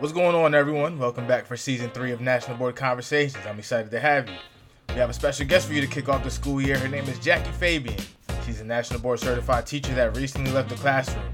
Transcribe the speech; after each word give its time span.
What's 0.00 0.12
going 0.12 0.36
on, 0.36 0.54
everyone? 0.54 0.96
Welcome 0.96 1.26
back 1.26 1.44
for 1.44 1.56
season 1.56 1.90
three 1.90 2.12
of 2.12 2.20
National 2.20 2.56
Board 2.56 2.76
Conversations. 2.76 3.44
I'm 3.44 3.58
excited 3.58 3.90
to 3.90 3.98
have 3.98 4.28
you. 4.28 4.36
We 4.90 4.94
have 4.94 5.10
a 5.10 5.12
special 5.12 5.44
guest 5.44 5.66
for 5.66 5.72
you 5.72 5.80
to 5.80 5.88
kick 5.88 6.08
off 6.08 6.22
the 6.22 6.30
school 6.30 6.62
year. 6.62 6.78
Her 6.78 6.86
name 6.86 7.02
is 7.08 7.18
Jaci 7.18 7.52
Fabian. 7.54 7.98
She's 8.46 8.60
a 8.60 8.64
National 8.64 9.00
Board 9.00 9.18
certified 9.18 9.66
teacher 9.66 9.92
that 9.94 10.16
recently 10.16 10.52
left 10.52 10.68
the 10.68 10.76
classroom. 10.76 11.24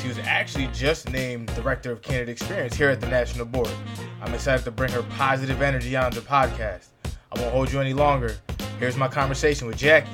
She 0.00 0.06
was 0.06 0.20
actually 0.20 0.68
just 0.68 1.10
named 1.10 1.52
Director 1.56 1.90
of 1.90 2.00
Candidate 2.00 2.28
Experience 2.28 2.76
here 2.76 2.90
at 2.90 3.00
the 3.00 3.08
National 3.08 3.44
Board. 3.44 3.72
I'm 4.20 4.32
excited 4.32 4.64
to 4.66 4.70
bring 4.70 4.92
her 4.92 5.02
positive 5.02 5.60
energy 5.60 5.96
on 5.96 6.12
the 6.12 6.20
podcast. 6.20 6.90
I 7.04 7.40
won't 7.40 7.52
hold 7.52 7.72
you 7.72 7.80
any 7.80 7.92
longer. 7.92 8.36
Here's 8.78 8.96
my 8.96 9.08
conversation 9.08 9.66
with 9.66 9.78
Jackie. 9.78 10.08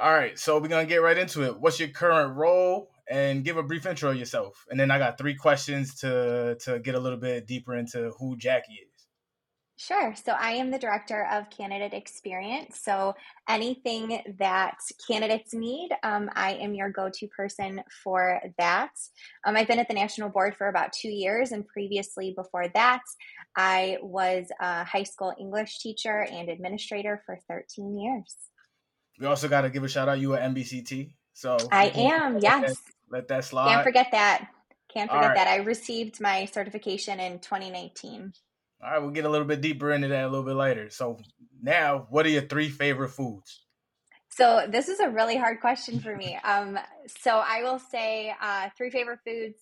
All 0.00 0.12
right, 0.12 0.38
so 0.38 0.60
we're 0.60 0.68
gonna 0.68 0.86
get 0.86 1.02
right 1.02 1.18
into 1.18 1.42
it. 1.42 1.58
What's 1.58 1.80
your 1.80 1.88
current 1.88 2.36
role? 2.36 2.91
And 3.12 3.44
give 3.44 3.58
a 3.58 3.62
brief 3.62 3.84
intro 3.84 4.10
of 4.10 4.16
yourself. 4.16 4.64
And 4.70 4.80
then 4.80 4.90
I 4.90 4.98
got 4.98 5.18
three 5.18 5.34
questions 5.34 5.96
to 5.96 6.56
to 6.60 6.78
get 6.78 6.94
a 6.94 7.00
little 7.00 7.18
bit 7.18 7.46
deeper 7.46 7.74
into 7.76 8.12
who 8.18 8.38
Jaci 8.38 8.78
is. 8.86 8.92
Sure. 9.76 10.14
So 10.14 10.32
I 10.32 10.52
am 10.52 10.70
the 10.70 10.78
director 10.78 11.26
of 11.32 11.50
candidate 11.50 11.92
experience. 11.92 12.80
So 12.80 13.14
anything 13.48 14.22
that 14.38 14.76
candidates 15.08 15.52
need, 15.52 15.90
um, 16.04 16.30
I 16.34 16.52
am 16.52 16.72
your 16.74 16.90
go 16.90 17.10
to 17.12 17.26
person 17.28 17.82
for 18.04 18.40
that. 18.58 18.92
Um, 19.44 19.56
I've 19.56 19.66
been 19.66 19.80
at 19.80 19.88
the 19.88 19.94
national 19.94 20.28
board 20.28 20.54
for 20.56 20.68
about 20.68 20.92
two 20.92 21.08
years, 21.08 21.50
and 21.50 21.66
previously 21.66 22.32
before 22.36 22.68
that, 22.74 23.02
I 23.56 23.98
was 24.02 24.46
a 24.60 24.84
high 24.84 25.02
school 25.02 25.34
English 25.40 25.80
teacher 25.80 26.28
and 26.30 26.48
administrator 26.48 27.20
for 27.26 27.38
13 27.48 27.98
years. 27.98 28.36
We 29.18 29.26
also 29.26 29.48
got 29.48 29.62
to 29.62 29.70
give 29.70 29.82
a 29.82 29.88
shout 29.88 30.08
out. 30.08 30.20
You 30.20 30.34
at 30.34 30.48
NBCT. 30.54 31.12
So 31.32 31.56
I 31.72 31.86
am, 31.94 32.38
yes. 32.42 32.76
Let 33.12 33.28
that 33.28 33.44
slide. 33.44 33.68
Can't 33.68 33.84
forget 33.84 34.08
that. 34.12 34.48
Can't 34.92 35.10
forget 35.10 35.28
right. 35.28 35.36
that. 35.36 35.48
I 35.48 35.56
received 35.56 36.20
my 36.20 36.46
certification 36.46 37.20
in 37.20 37.38
2019. 37.38 38.32
All 38.82 38.90
right, 38.90 38.98
we'll 38.98 39.10
get 39.10 39.26
a 39.26 39.28
little 39.28 39.46
bit 39.46 39.60
deeper 39.60 39.92
into 39.92 40.08
that 40.08 40.24
a 40.24 40.28
little 40.28 40.44
bit 40.44 40.56
later. 40.56 40.90
So 40.90 41.18
now, 41.62 42.06
what 42.10 42.26
are 42.26 42.30
your 42.30 42.42
three 42.42 42.68
favorite 42.68 43.10
foods? 43.10 43.64
So 44.30 44.66
this 44.68 44.88
is 44.88 44.98
a 44.98 45.10
really 45.10 45.36
hard 45.36 45.60
question 45.60 46.00
for 46.00 46.16
me. 46.16 46.38
Um, 46.44 46.78
so 47.20 47.36
I 47.36 47.62
will 47.62 47.78
say 47.78 48.34
uh, 48.40 48.70
three 48.76 48.90
favorite 48.90 49.20
foods: 49.24 49.58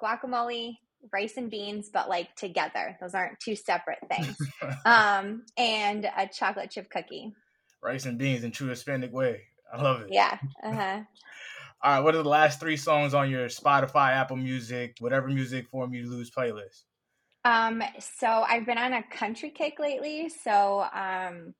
guacamole, 0.00 0.76
rice 1.12 1.36
and 1.36 1.50
beans, 1.50 1.90
but 1.92 2.08
like 2.08 2.34
together. 2.36 2.96
Those 3.00 3.14
aren't 3.14 3.40
two 3.40 3.56
separate 3.56 3.98
things. 4.08 4.36
um, 4.84 5.44
and 5.56 6.04
a 6.04 6.28
chocolate 6.28 6.70
chip 6.70 6.90
cookie. 6.90 7.32
Rice 7.82 8.04
and 8.04 8.18
beans 8.18 8.44
in 8.44 8.52
true 8.52 8.68
Hispanic 8.68 9.12
way. 9.12 9.42
I 9.72 9.82
love 9.82 10.02
it. 10.02 10.08
Yeah. 10.10 10.38
Uh-huh. 10.62 11.00
All 11.84 11.92
right, 11.92 12.00
what 12.00 12.14
are 12.14 12.22
the 12.22 12.28
last 12.28 12.60
three 12.60 12.76
songs 12.76 13.12
on 13.12 13.28
your 13.28 13.48
Spotify, 13.48 14.12
Apple 14.12 14.36
Music, 14.36 14.96
whatever 15.00 15.26
music 15.26 15.68
form 15.68 15.92
you 15.92 16.08
lose 16.08 16.30
playlist? 16.30 16.84
Um, 17.44 17.82
so 17.98 18.28
I've 18.28 18.64
been 18.64 18.78
on 18.78 18.92
a 18.92 19.02
country 19.02 19.50
kick 19.50 19.80
lately. 19.80 20.28
So 20.28 20.86
um, 20.94 21.54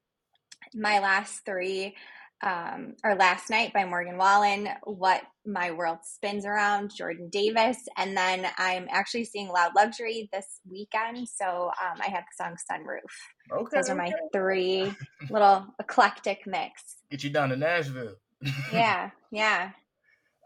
my 0.74 1.00
last 1.00 1.44
three 1.44 1.96
um, 2.40 2.94
or 3.02 3.16
Last 3.16 3.50
Night 3.50 3.72
by 3.72 3.84
Morgan 3.84 4.16
Wallen, 4.16 4.68
What 4.84 5.22
My 5.44 5.72
World 5.72 5.98
Spins 6.04 6.44
Around, 6.44 6.92
Jordan 6.94 7.28
Davis, 7.28 7.78
and 7.96 8.16
then 8.16 8.46
I'm 8.58 8.86
actually 8.90 9.24
seeing 9.24 9.48
Loud 9.48 9.72
Luxury 9.74 10.28
this 10.32 10.60
weekend. 10.68 11.28
So 11.28 11.44
um, 11.46 11.98
I 12.00 12.10
have 12.10 12.24
the 12.24 12.44
song 12.44 12.56
Sunroof. 12.70 13.60
Okay, 13.60 13.76
Those 13.76 13.90
are 13.90 13.96
my 13.96 14.06
okay. 14.06 14.16
three 14.32 14.94
little 15.30 15.66
eclectic 15.80 16.46
mix. 16.46 16.98
Get 17.10 17.24
you 17.24 17.30
down 17.30 17.48
to 17.48 17.56
Nashville. 17.56 18.14
Yeah, 18.72 19.10
yeah. 19.30 19.70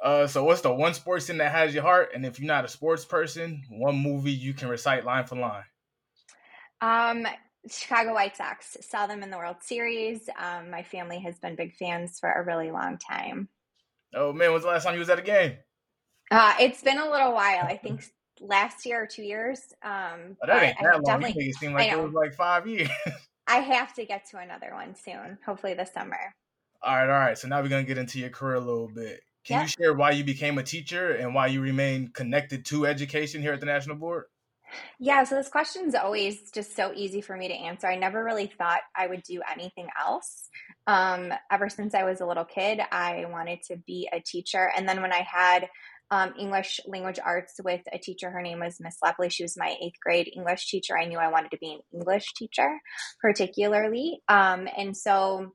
Uh, 0.03 0.27
so 0.27 0.45
what's 0.45 0.61
the 0.61 0.73
one 0.73 0.95
sports 0.95 1.27
thing 1.27 1.39
that 1.39 1.53
has 1.53 1.75
your 1.75 1.83
heart? 1.83 2.11
And 2.15 2.25
if 2.25 2.39
you're 2.39 2.47
not 2.47 2.65
a 2.65 2.69
sports 2.69 3.05
person, 3.05 3.63
one 3.71 3.97
movie 3.97 4.33
you 4.33 4.53
can 4.55 4.69
recite 4.69 5.05
line 5.05 5.25
for 5.27 5.37
line. 5.37 5.65
Um, 6.81 7.27
Chicago 7.69 8.15
White 8.15 8.37
Sox 8.37 8.77
saw 8.81 9.07
them 9.07 9.23
in 9.23 9.31
the 9.31 9.39
World 9.39 9.57
Series. 9.61 10.29
Um, 10.39 10.71
my 10.71 10.83
family 10.83 11.19
has 11.21 11.39
been 11.39 11.57
big 11.57 11.75
fans 11.75 12.21
for 12.21 12.31
a 12.31 12.45
really 12.45 12.71
long 12.71 12.99
time. 12.99 13.49
Oh 14.15 14.33
man, 14.33 14.53
when's 14.53 14.65
the 14.65 14.71
last 14.71 14.85
time 14.85 14.95
you 14.95 15.01
was 15.01 15.11
at 15.11 15.19
a 15.19 15.23
game? 15.23 15.57
Uh, 16.31 16.55
it's 16.61 16.83
been 16.83 16.99
a 16.99 17.11
little 17.11 17.33
while. 17.33 17.65
I 17.65 17.77
think 17.77 18.05
last 18.41 18.85
year 18.87 19.03
or 19.03 19.07
two 19.07 19.23
years. 19.23 19.61
Um, 19.83 19.93
Oh, 19.93 20.37
but 20.41 20.47
that 20.49 20.63
ain't 20.63 20.77
I 20.79 20.83
that 20.83 21.03
long. 21.03 21.21
You 21.21 21.27
definitely, 21.27 21.49
it 21.49 21.57
seemed 21.57 21.75
like 21.75 21.91
it 21.91 22.03
was 22.03 22.13
like 22.13 22.35
five 22.35 22.67
years. 22.67 22.89
I 23.47 23.59
have 23.59 23.95
to 23.95 24.05
get 24.05 24.29
to 24.31 24.39
another 24.39 24.71
one 24.73 24.95
soon. 24.95 25.39
Hopefully 25.45 25.75
this 25.75 25.93
summer. 25.93 26.19
all 26.83 26.95
right, 26.95 27.09
all 27.09 27.19
right. 27.19 27.39
So 27.39 27.49
now 27.49 27.63
we're 27.63 27.69
gonna 27.69 27.85
get 27.85 27.99
into 27.99 28.19
your 28.19 28.31
career 28.31 28.57
a 28.57 28.61
little 28.61 28.89
bit. 28.89 29.21
Can 29.47 29.63
you 29.63 29.69
share 29.69 29.95
why 29.95 30.11
you 30.11 30.25
became 30.25 30.59
a 30.59 30.63
teacher 30.63 31.13
and 31.13 31.35
why 31.35 31.47
you 31.47 31.61
remain 31.61 32.09
connected 32.09 32.65
to 32.67 32.87
education 32.87 33.41
here 33.43 33.53
at 33.53 33.61
the 33.61 33.67
National 33.67 33.97
Board? 33.97 34.25
Yeah, 34.99 35.25
so 35.25 35.37
this 35.37 35.49
question 35.49 35.87
is 35.87 35.95
always 35.95 36.51
just 36.51 36.75
so 36.75 36.93
easy 36.95 37.21
for 37.21 37.37
me 37.37 37.49
to 37.49 37.55
answer. 37.55 37.87
I 37.87 37.97
never 37.97 38.25
really 38.25 38.47
thought 38.59 38.81
I 38.97 39.07
would 39.07 39.23
do 39.23 39.41
anything 39.51 39.89
else. 39.99 40.49
Um, 40.87 41.33
ever 41.51 41.69
since 41.69 41.95
I 41.95 42.03
was 42.03 42.21
a 42.21 42.27
little 42.27 42.45
kid, 42.45 42.81
I 42.91 43.27
wanted 43.31 43.63
to 43.69 43.77
be 43.87 44.09
a 44.13 44.21
teacher. 44.21 44.71
And 44.77 44.89
then 44.89 45.03
when 45.03 45.13
I 45.13 45.25
had 45.31 45.69
um, 46.11 46.35
English 46.39 46.81
language 46.87 47.19
arts 47.25 47.55
with 47.63 47.83
a 47.93 47.99
teacher, 47.99 48.31
her 48.31 48.43
name 48.43 48.61
was 48.61 48.81
Miss 48.81 48.97
Lepley. 49.05 49.31
She 49.31 49.45
was 49.45 49.57
my 49.57 49.77
eighth 49.81 50.01
grade 50.03 50.31
English 50.35 50.69
teacher. 50.69 50.99
I 50.99 51.07
knew 51.07 51.19
I 51.19 51.31
wanted 51.31 51.53
to 51.53 51.59
be 51.59 51.73
an 51.73 51.81
English 51.93 52.33
teacher, 52.35 52.81
particularly. 53.21 54.21
Um, 54.29 54.69
and 54.77 54.97
so, 54.97 55.53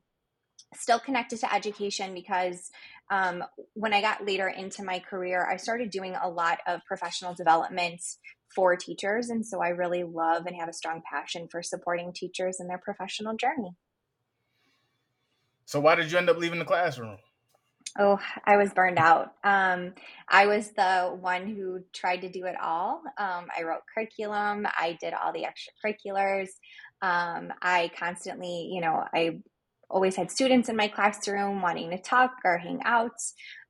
still 0.74 0.98
connected 0.98 1.40
to 1.40 1.54
education 1.54 2.14
because 2.14 2.70
um, 3.10 3.44
when 3.74 3.92
I 3.92 4.00
got 4.00 4.24
later 4.24 4.48
into 4.48 4.82
my 4.84 4.98
career, 4.98 5.46
I 5.50 5.56
started 5.56 5.90
doing 5.90 6.16
a 6.20 6.28
lot 6.28 6.58
of 6.66 6.80
professional 6.86 7.34
development 7.34 8.00
for 8.54 8.76
teachers. 8.76 9.28
And 9.28 9.46
so 9.46 9.62
I 9.62 9.68
really 9.68 10.04
love 10.04 10.46
and 10.46 10.56
have 10.56 10.68
a 10.68 10.72
strong 10.72 11.02
passion 11.10 11.48
for 11.50 11.62
supporting 11.62 12.12
teachers 12.12 12.58
in 12.60 12.68
their 12.68 12.78
professional 12.78 13.36
journey. 13.36 13.76
So 15.64 15.80
why 15.80 15.94
did 15.94 16.10
you 16.10 16.18
end 16.18 16.28
up 16.28 16.38
leaving 16.38 16.58
the 16.58 16.64
classroom? 16.64 17.18
Oh, 17.98 18.18
I 18.44 18.56
was 18.56 18.72
burned 18.72 18.98
out. 18.98 19.34
Um, 19.44 19.92
I 20.28 20.46
was 20.46 20.70
the 20.70 21.16
one 21.20 21.46
who 21.46 21.80
tried 21.92 22.22
to 22.22 22.30
do 22.30 22.46
it 22.46 22.54
all. 22.60 23.02
Um, 23.18 23.46
I 23.56 23.64
wrote 23.64 23.82
curriculum, 23.92 24.66
I 24.66 24.96
did 25.00 25.12
all 25.12 25.32
the 25.32 25.44
extracurriculars. 25.44 26.48
Um, 27.02 27.52
I 27.60 27.90
constantly, 27.98 28.70
you 28.72 28.80
know, 28.80 29.04
I 29.12 29.40
always 29.92 30.16
had 30.16 30.30
students 30.30 30.68
in 30.68 30.76
my 30.76 30.88
classroom 30.88 31.62
wanting 31.62 31.90
to 31.90 31.98
talk 31.98 32.32
or 32.44 32.58
hang 32.58 32.80
out. 32.84 33.10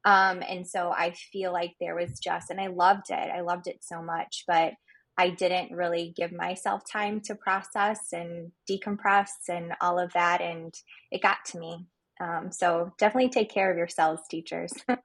Um, 0.05 0.43
and 0.49 0.67
so 0.67 0.91
I 0.91 1.13
feel 1.33 1.53
like 1.53 1.75
there 1.81 1.95
was 1.95 2.19
just, 2.19 2.51
and 2.51 2.61
I 2.61 2.69
loved 2.69 3.11
it. 3.11 3.15
I 3.15 3.41
loved 3.41 3.67
it 3.67 3.79
so 3.83 4.03
much, 4.03 4.45
but 4.47 4.73
I 5.19 5.31
didn't 5.31 5.77
really 5.77 6.15
give 6.17 6.33
myself 6.33 6.83
time 6.91 7.21
to 7.27 7.35
process 7.35 8.13
and 8.13 8.53
decompress 8.71 9.31
and 9.49 9.73
all 9.81 9.99
of 9.99 10.13
that. 10.15 10.41
And 10.41 10.73
it 11.11 11.23
got 11.23 11.45
to 11.47 11.59
me. 11.59 11.87
Um, 12.21 12.51
so 12.51 12.93
definitely 12.99 13.31
take 13.31 13.51
care 13.51 13.71
of 13.71 13.77
yourselves, 13.77 14.23
teachers. 14.31 14.73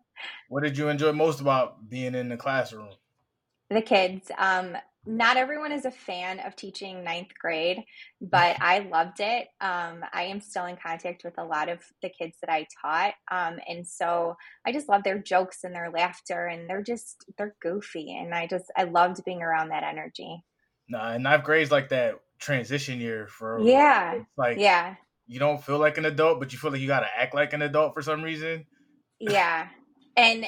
What 0.50 0.64
did 0.64 0.80
you 0.80 0.90
enjoy 0.90 1.12
most 1.12 1.42
about 1.42 1.90
being 1.90 2.16
in 2.16 2.28
the 2.28 2.38
classroom? 2.38 2.90
the 3.70 3.82
kids. 3.82 4.32
Um, 4.38 4.78
not 5.08 5.38
everyone 5.38 5.72
is 5.72 5.86
a 5.86 5.92
fan 5.92 6.40
of 6.42 6.56
teaching 6.56 7.04
ninth 7.04 7.30
grade, 7.40 7.84
but 8.20 8.58
I 8.62 8.80
loved 8.80 9.20
it. 9.20 9.48
Um, 9.62 10.04
I 10.12 10.24
am 10.24 10.42
still 10.42 10.66
in 10.66 10.76
contact 10.76 11.24
with 11.24 11.38
a 11.38 11.46
lot 11.46 11.70
of 11.70 11.80
the 12.02 12.10
kids 12.10 12.36
that 12.42 12.52
I 12.52 12.68
taught. 12.82 13.14
Um, 13.32 13.60
and 13.68 13.88
so 13.88 14.36
I 14.66 14.74
just 14.74 14.90
love 14.90 15.04
their 15.04 15.18
jokes 15.18 15.64
and 15.64 15.74
their 15.74 15.90
laughter 15.90 16.46
and 16.48 16.70
they're 16.70 16.84
just, 16.84 17.24
they're 17.38 17.56
goofy. 17.62 18.16
And 18.16 18.34
I 18.36 18.48
just, 18.48 18.66
I 18.76 18.84
loved 18.84 19.24
being 19.24 19.42
around 19.42 19.70
that 19.70 19.84
energy. 19.84 20.44
Nah, 20.90 21.14
and 21.14 21.24
ninth 21.24 21.44
grade's 21.46 21.72
like 21.72 21.90
that 21.90 22.16
transition 22.40 23.00
year 23.00 23.28
for 23.28 23.60
Yeah. 23.62 24.20
like 24.38 24.58
Yeah. 24.60 24.96
you 25.26 25.40
don't 25.40 25.64
feel 25.64 25.80
like 25.80 25.98
an 25.98 26.06
adult, 26.06 26.40
but 26.40 26.52
you 26.52 26.60
feel 26.60 26.72
like 26.72 26.82
you 26.82 26.88
gotta 26.88 27.08
act 27.18 27.34
like 27.34 27.54
an 27.54 27.62
adult 27.62 27.94
for 27.94 28.02
some 28.02 28.22
reason. 28.24 28.66
Yeah. 29.20 29.68
And 30.18 30.46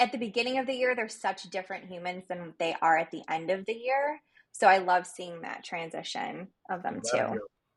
at 0.00 0.12
the 0.12 0.18
beginning 0.18 0.58
of 0.58 0.66
the 0.66 0.72
year, 0.74 0.96
they're 0.96 1.08
such 1.08 1.42
different 1.44 1.84
humans 1.84 2.24
than 2.28 2.54
they 2.58 2.74
are 2.82 2.96
at 2.98 3.10
the 3.10 3.22
end 3.28 3.50
of 3.50 3.64
the 3.66 3.74
year. 3.74 4.20
So 4.52 4.66
I 4.66 4.78
love 4.78 5.06
seeing 5.06 5.42
that 5.42 5.62
transition 5.64 6.48
of 6.70 6.82
them 6.82 7.00
too. 7.08 7.18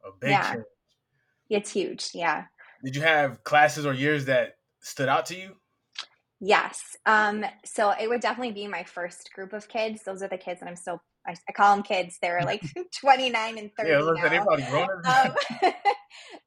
A 0.06 0.12
big 0.20 0.32
Yeah. 0.32 0.54
change. 0.54 0.66
It's 1.50 1.72
huge. 1.72 2.10
Yeah. 2.14 2.46
Did 2.84 2.96
you 2.96 3.02
have 3.04 3.44
classes 3.44 3.86
or 3.86 3.94
years 3.94 4.26
that 4.26 4.58
stood 4.82 5.10
out 5.10 5.26
to 5.28 5.36
you? 5.36 5.56
Yes. 6.40 6.98
Um, 7.06 7.46
so 7.64 7.92
it 7.92 8.10
would 8.10 8.22
definitely 8.22 8.54
be 8.54 8.68
my 8.68 8.84
first 8.84 9.32
group 9.34 9.54
of 9.54 9.68
kids. 9.70 10.04
Those 10.04 10.22
are 10.24 10.28
the 10.28 10.38
kids 10.38 10.60
that 10.60 10.68
I'm 10.68 10.76
still, 10.76 11.02
I, 11.26 11.36
I 11.48 11.52
call 11.54 11.76
them 11.76 11.84
kids. 11.84 12.18
They're 12.22 12.42
like 12.46 12.64
29 13.00 13.58
and 13.58 13.72
30 13.78 13.90
Yeah, 13.90 14.00
look, 14.00 14.18
now. 14.18 14.46
grown. 14.70 14.90
Um, 15.06 15.36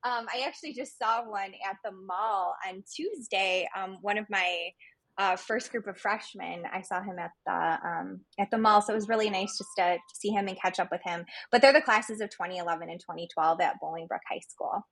um, 0.05 0.27
I 0.35 0.45
actually 0.47 0.75
just 0.75 0.99
saw 0.99 1.23
one 1.29 1.53
at 1.69 1.77
the 1.85 1.93
mall 1.93 2.55
on 2.69 2.83
Tuesday. 2.95 3.69
Um, 3.77 3.99
one 4.03 4.19
of 4.19 4.27
my 4.29 4.71
uh, 5.19 5.37
first 5.37 5.71
group 5.71 5.87
of 5.87 5.99
freshmen, 5.99 6.65
I 6.73 6.83
saw 6.83 7.03
him 7.03 7.19
at 7.19 7.31
the 7.47 7.89
um, 7.89 8.21
at 8.39 8.51
the 8.51 8.59
mall, 8.59 8.83
so 8.83 8.93
it 8.93 8.97
was 8.97 9.09
really 9.09 9.31
nice 9.31 9.57
just 9.57 9.71
to, 9.79 9.95
to 9.95 10.15
see 10.15 10.31
him 10.31 10.49
and 10.49 10.61
catch 10.61 10.79
up 10.79 10.89
with 10.91 11.01
him. 11.05 11.25
But 11.51 11.63
they're 11.63 11.73
the 11.73 11.81
classes 11.81 12.21
of 12.21 12.31
2011 12.31 12.91
and 12.91 13.01
2012 13.01 13.61
at 13.61 13.81
Bolingbrook 13.83 14.21
High 14.29 14.41
School. 14.49 14.87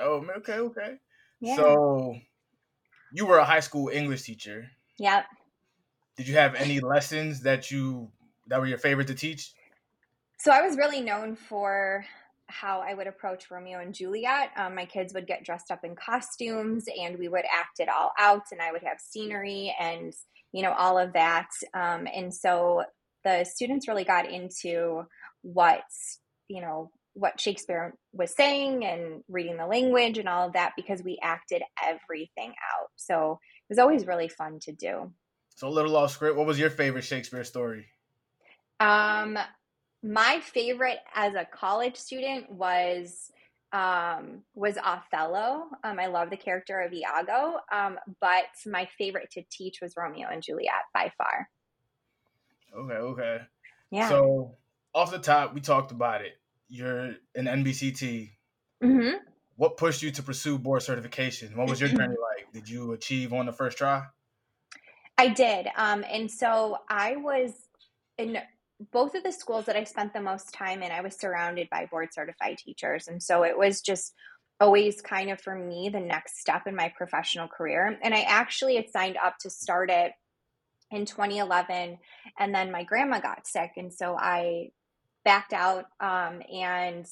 oh, 0.00 0.26
okay, 0.38 0.58
okay. 0.58 0.94
Yeah. 1.40 1.56
So 1.56 2.14
you 3.12 3.26
were 3.26 3.38
a 3.38 3.44
high 3.44 3.60
school 3.60 3.88
English 3.88 4.22
teacher. 4.22 4.66
yep. 4.98 5.26
did 6.16 6.28
you 6.28 6.34
have 6.34 6.54
any 6.54 6.80
lessons 6.80 7.40
that 7.42 7.70
you 7.70 8.10
that 8.48 8.60
were 8.60 8.66
your 8.66 8.78
favorite 8.78 9.06
to 9.06 9.14
teach? 9.14 9.52
So 10.40 10.50
I 10.50 10.60
was 10.60 10.76
really 10.76 11.00
known 11.00 11.36
for 11.36 12.04
how 12.48 12.80
I 12.80 12.94
would 12.94 13.06
approach 13.06 13.50
Romeo 13.50 13.80
and 13.80 13.94
Juliet. 13.94 14.50
Um, 14.56 14.74
my 14.74 14.84
kids 14.84 15.14
would 15.14 15.26
get 15.26 15.44
dressed 15.44 15.70
up 15.70 15.80
in 15.84 15.96
costumes 15.96 16.84
and 17.00 17.18
we 17.18 17.28
would 17.28 17.44
act 17.44 17.80
it 17.80 17.88
all 17.88 18.12
out, 18.18 18.44
and 18.52 18.60
I 18.60 18.72
would 18.72 18.82
have 18.82 18.98
scenery 19.00 19.74
and, 19.78 20.12
you 20.52 20.62
know, 20.62 20.72
all 20.72 20.98
of 20.98 21.14
that. 21.14 21.48
Um, 21.72 22.06
and 22.12 22.34
so 22.34 22.84
the 23.24 23.44
students 23.44 23.88
really 23.88 24.04
got 24.04 24.30
into 24.30 25.04
what, 25.42 25.82
you 26.48 26.60
know, 26.60 26.90
what 27.14 27.40
Shakespeare 27.40 27.94
was 28.12 28.34
saying 28.34 28.84
and 28.84 29.22
reading 29.28 29.56
the 29.56 29.66
language 29.66 30.18
and 30.18 30.28
all 30.28 30.46
of 30.46 30.54
that 30.54 30.72
because 30.76 31.02
we 31.02 31.18
acted 31.22 31.62
everything 31.82 32.50
out. 32.50 32.88
So 32.96 33.38
it 33.68 33.72
was 33.72 33.78
always 33.78 34.06
really 34.06 34.28
fun 34.28 34.58
to 34.62 34.72
do. 34.72 35.12
So 35.56 35.68
a 35.68 35.70
little 35.70 35.96
off 35.96 36.10
script. 36.10 36.36
What 36.36 36.46
was 36.46 36.58
your 36.58 36.70
favorite 36.70 37.04
Shakespeare 37.04 37.44
story? 37.44 37.86
Um, 38.80 39.38
my 40.04 40.38
favorite 40.40 40.98
as 41.14 41.34
a 41.34 41.46
college 41.46 41.96
student 41.96 42.52
was 42.52 43.32
um, 43.72 44.42
was 44.54 44.76
Othello. 44.76 45.64
Um, 45.82 45.98
I 45.98 46.06
love 46.06 46.30
the 46.30 46.36
character 46.36 46.80
of 46.80 46.92
Iago, 46.92 47.56
um, 47.72 47.98
but 48.20 48.44
my 48.66 48.86
favorite 48.98 49.30
to 49.32 49.42
teach 49.50 49.80
was 49.80 49.94
Romeo 49.96 50.28
and 50.30 50.42
Juliet 50.42 50.84
by 50.92 51.10
far. 51.16 51.48
Okay, 52.76 52.94
okay. 52.94 53.38
Yeah. 53.90 54.08
So 54.08 54.56
off 54.94 55.10
the 55.10 55.18
top, 55.18 55.54
we 55.54 55.60
talked 55.60 55.90
about 55.90 56.20
it. 56.20 56.34
You're 56.68 57.16
an 57.34 57.46
NBCT. 57.46 58.30
Mm-hmm. 58.82 59.16
What 59.56 59.76
pushed 59.76 60.02
you 60.02 60.10
to 60.12 60.22
pursue 60.22 60.58
board 60.58 60.82
certification? 60.82 61.56
What 61.56 61.68
was 61.68 61.80
your 61.80 61.88
journey 61.96 62.08
like? 62.08 62.52
Did 62.52 62.68
you 62.68 62.92
achieve 62.92 63.32
on 63.32 63.46
the 63.46 63.52
first 63.52 63.78
try? 63.78 64.04
I 65.16 65.28
did. 65.28 65.68
Um, 65.76 66.04
and 66.08 66.30
so 66.30 66.78
I 66.88 67.16
was 67.16 67.52
in 68.18 68.38
both 68.92 69.14
of 69.14 69.22
the 69.22 69.32
schools 69.32 69.66
that 69.66 69.76
I 69.76 69.84
spent 69.84 70.12
the 70.12 70.20
most 70.20 70.52
time 70.52 70.82
in, 70.82 70.90
I 70.90 71.00
was 71.00 71.16
surrounded 71.16 71.68
by 71.70 71.86
board 71.86 72.12
certified 72.12 72.58
teachers. 72.58 73.08
And 73.08 73.22
so 73.22 73.44
it 73.44 73.56
was 73.56 73.80
just 73.80 74.14
always 74.60 75.00
kind 75.00 75.30
of 75.30 75.40
for 75.40 75.54
me 75.54 75.88
the 75.88 76.00
next 76.00 76.38
step 76.40 76.66
in 76.66 76.76
my 76.76 76.92
professional 76.96 77.48
career. 77.48 77.98
And 78.02 78.14
I 78.14 78.22
actually 78.22 78.76
had 78.76 78.90
signed 78.90 79.16
up 79.22 79.36
to 79.40 79.50
start 79.50 79.90
it 79.90 80.12
in 80.90 81.06
2011. 81.06 81.98
And 82.38 82.54
then 82.54 82.70
my 82.70 82.84
grandma 82.84 83.20
got 83.20 83.46
sick. 83.46 83.72
And 83.76 83.92
so 83.92 84.16
I 84.16 84.70
backed 85.24 85.52
out 85.52 85.86
um, 86.00 86.42
and 86.52 87.06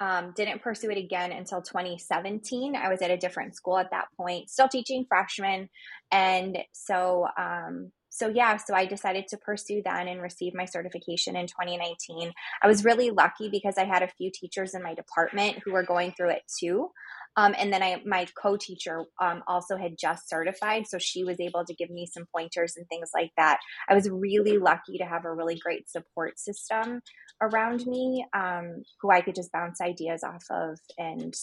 um, 0.00 0.32
didn't 0.34 0.62
pursue 0.62 0.90
it 0.90 0.98
again 0.98 1.30
until 1.30 1.60
2017. 1.60 2.74
I 2.74 2.88
was 2.88 3.02
at 3.02 3.10
a 3.10 3.18
different 3.18 3.54
school 3.54 3.78
at 3.78 3.90
that 3.90 4.06
point, 4.16 4.48
still 4.48 4.68
teaching 4.68 5.04
freshmen. 5.06 5.68
And 6.10 6.58
so 6.72 7.26
um, 7.38 7.92
so 8.10 8.28
yeah, 8.28 8.56
so 8.56 8.74
I 8.74 8.86
decided 8.86 9.28
to 9.28 9.38
pursue 9.38 9.82
then 9.84 10.08
and 10.08 10.20
receive 10.20 10.52
my 10.54 10.64
certification 10.64 11.36
in 11.36 11.46
2019. 11.46 12.32
I 12.62 12.66
was 12.66 12.84
really 12.84 13.10
lucky 13.10 13.48
because 13.48 13.78
I 13.78 13.84
had 13.84 14.02
a 14.02 14.08
few 14.08 14.30
teachers 14.32 14.74
in 14.74 14.82
my 14.82 14.94
department 14.94 15.58
who 15.64 15.72
were 15.72 15.84
going 15.84 16.12
through 16.12 16.30
it 16.30 16.42
too. 16.58 16.90
Um, 17.36 17.54
and 17.56 17.72
then 17.72 17.82
I, 17.82 18.02
my 18.04 18.26
co-teacher 18.40 19.04
um, 19.20 19.44
also 19.46 19.76
had 19.76 19.96
just 19.96 20.28
certified, 20.28 20.88
so 20.88 20.98
she 20.98 21.22
was 21.22 21.38
able 21.38 21.64
to 21.64 21.74
give 21.74 21.88
me 21.88 22.06
some 22.06 22.26
pointers 22.34 22.74
and 22.76 22.86
things 22.88 23.10
like 23.14 23.30
that. 23.36 23.60
I 23.88 23.94
was 23.94 24.10
really 24.10 24.58
lucky 24.58 24.98
to 24.98 25.04
have 25.04 25.24
a 25.24 25.32
really 25.32 25.56
great 25.56 25.88
support 25.88 26.40
system 26.40 27.00
around 27.40 27.86
me, 27.86 28.26
um, 28.34 28.82
who 29.00 29.10
I 29.12 29.20
could 29.20 29.36
just 29.36 29.52
bounce 29.52 29.80
ideas 29.80 30.24
off 30.24 30.44
of, 30.50 30.78
and 30.98 31.34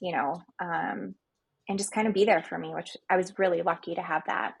you 0.00 0.12
know, 0.12 0.40
um, 0.60 1.16
and 1.68 1.78
just 1.78 1.92
kind 1.92 2.06
of 2.06 2.14
be 2.14 2.24
there 2.24 2.42
for 2.42 2.56
me, 2.56 2.72
which 2.74 2.96
I 3.10 3.16
was 3.16 3.38
really 3.38 3.62
lucky 3.62 3.96
to 3.96 4.02
have 4.02 4.22
that. 4.26 4.54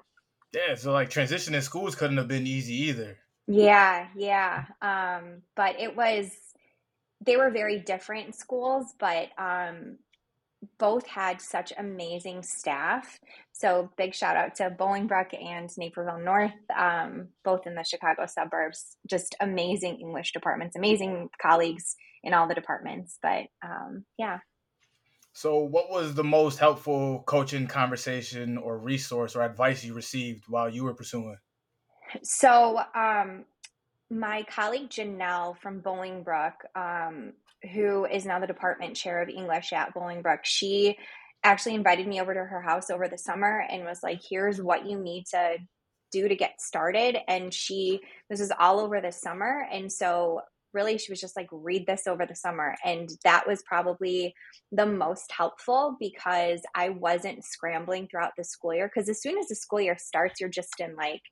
Yeah, 0.52 0.74
so 0.74 0.92
like 0.92 1.10
transitioning 1.10 1.62
schools 1.62 1.94
couldn't 1.94 2.18
have 2.18 2.28
been 2.28 2.46
easy 2.46 2.74
either. 2.84 3.18
Yeah, 3.46 4.08
yeah. 4.16 4.64
Um, 4.80 5.42
but 5.56 5.80
it 5.80 5.96
was 5.96 6.30
they 7.24 7.36
were 7.36 7.50
very 7.50 7.78
different 7.78 8.34
schools, 8.34 8.94
but 8.98 9.28
um 9.38 9.98
both 10.78 11.06
had 11.06 11.40
such 11.40 11.72
amazing 11.76 12.42
staff. 12.42 13.18
So 13.52 13.90
big 13.96 14.14
shout 14.14 14.36
out 14.36 14.54
to 14.56 14.70
Bolingbrook 14.70 15.34
and 15.34 15.68
Naperville 15.76 16.20
North, 16.20 16.52
um, 16.76 17.28
both 17.44 17.66
in 17.66 17.74
the 17.74 17.82
Chicago 17.82 18.26
suburbs. 18.26 18.96
Just 19.08 19.34
amazing 19.40 20.00
English 20.00 20.32
departments, 20.32 20.76
amazing 20.76 21.30
colleagues 21.40 21.96
in 22.22 22.32
all 22.32 22.46
the 22.46 22.54
departments. 22.54 23.18
But 23.22 23.46
um, 23.64 24.04
yeah, 24.18 24.38
so, 25.32 25.58
what 25.58 25.90
was 25.90 26.14
the 26.14 26.24
most 26.24 26.58
helpful 26.58 27.22
coaching 27.26 27.66
conversation 27.66 28.58
or 28.58 28.78
resource 28.78 29.34
or 29.34 29.42
advice 29.42 29.82
you 29.82 29.94
received 29.94 30.44
while 30.46 30.68
you 30.68 30.84
were 30.84 30.94
pursuing? 30.94 31.38
So, 32.22 32.78
um, 32.94 33.46
my 34.10 34.44
colleague 34.50 34.90
Janelle 34.90 35.56
from 35.58 35.80
Bolingbrook, 35.80 36.52
um, 36.74 37.32
who 37.72 38.04
is 38.04 38.26
now 38.26 38.40
the 38.40 38.46
department 38.46 38.94
chair 38.94 39.22
of 39.22 39.30
English 39.30 39.72
at 39.72 39.94
Bolingbrook, 39.94 40.40
she 40.42 40.98
actually 41.42 41.74
invited 41.74 42.06
me 42.06 42.20
over 42.20 42.34
to 42.34 42.40
her 42.40 42.60
house 42.60 42.90
over 42.90 43.08
the 43.08 43.16
summer 43.16 43.64
and 43.70 43.84
was 43.84 44.02
like, 44.02 44.20
here's 44.28 44.60
what 44.60 44.86
you 44.86 44.98
need 44.98 45.24
to 45.30 45.56
do 46.12 46.28
to 46.28 46.36
get 46.36 46.60
started. 46.60 47.16
And 47.26 47.52
she, 47.54 48.00
this 48.28 48.40
was 48.40 48.52
all 48.60 48.80
over 48.80 49.00
the 49.00 49.12
summer. 49.12 49.66
And 49.72 49.90
so 49.90 50.42
really 50.72 50.98
she 50.98 51.12
was 51.12 51.20
just 51.20 51.36
like 51.36 51.48
read 51.50 51.86
this 51.86 52.06
over 52.06 52.26
the 52.26 52.34
summer. 52.34 52.74
And 52.84 53.08
that 53.24 53.46
was 53.46 53.62
probably 53.62 54.34
the 54.70 54.86
most 54.86 55.30
helpful 55.32 55.96
because 56.00 56.60
i 56.74 56.88
wasn't 56.88 57.44
scrambling 57.44 58.08
throughout 58.08 58.32
the 58.36 58.44
school 58.44 58.74
year 58.74 58.90
because 58.92 59.08
as 59.08 59.20
soon 59.20 59.38
as 59.38 59.48
the 59.48 59.54
school 59.54 59.80
year 59.80 59.96
starts 59.98 60.40
you're 60.40 60.48
just 60.48 60.80
in 60.80 60.96
like 60.96 61.22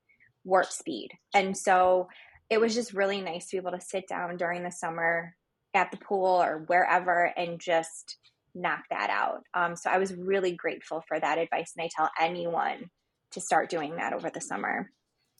warp 0.44 0.66
speed. 0.66 1.10
And 1.34 1.56
so 1.56 2.08
it 2.48 2.60
was 2.60 2.74
just 2.74 2.92
really 2.92 3.20
nice 3.20 3.48
to 3.48 3.56
be 3.56 3.60
able 3.60 3.78
to 3.78 3.84
sit 3.84 4.08
down 4.08 4.36
during 4.36 4.62
the 4.62 4.70
summer 4.70 5.34
at 5.74 5.90
the 5.90 5.98
pool 5.98 6.42
or 6.42 6.64
wherever 6.66 7.32
and 7.36 7.60
just 7.60 8.16
knock 8.54 8.82
that 8.90 9.10
out. 9.10 9.42
Um, 9.54 9.76
so 9.76 9.90
i 9.90 9.98
was 9.98 10.14
really 10.14 10.52
grateful 10.52 11.02
for 11.06 11.18
that 11.20 11.38
advice 11.38 11.72
and 11.76 11.84
i 11.84 11.88
tell 11.94 12.10
anyone 12.20 12.90
to 13.32 13.40
start 13.40 13.70
doing 13.70 13.96
that 13.96 14.12
over 14.12 14.30
the 14.30 14.40
summer. 14.40 14.90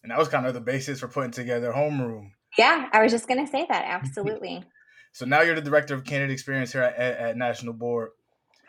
And 0.03 0.11
that 0.11 0.19
was 0.19 0.29
kind 0.29 0.47
of 0.47 0.55
the 0.55 0.61
basis 0.61 1.01
for 1.01 1.09
putting 1.09 1.33
together 1.33 1.73
homeroom 1.73 2.31
yeah, 2.59 2.89
I 2.93 3.03
was 3.03 3.13
just 3.13 3.29
going 3.29 3.45
to 3.45 3.51
say 3.51 3.67
that. 3.69 3.85
Absolutely. 3.87 4.65
so 5.13 5.25
now 5.27 5.43
you're 5.43 5.55
the 5.55 5.61
director 5.61 5.95
of 5.95 6.05
candidate 6.05 6.33
experience 6.33 6.73
here 6.73 6.83
at, 6.83 6.97
at, 6.97 7.37
National 7.37 7.73
Board. 7.73 8.11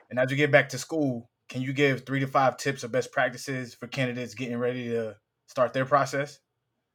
And 0.09 0.19
as 0.19 0.29
you 0.29 0.37
get 0.37 0.51
back 0.51 0.69
to 0.69 0.77
school, 0.77 1.29
can 1.49 1.61
you 1.61 1.73
give 1.73 2.05
three 2.05 2.19
to 2.19 2.27
five 2.27 2.57
tips 2.57 2.83
or 2.83 2.87
best 2.87 3.11
practices 3.11 3.73
for 3.73 3.87
candidates 3.87 4.35
getting 4.35 4.57
ready 4.57 4.89
to 4.89 5.15
start 5.47 5.73
their 5.73 5.85
process? 5.85 6.39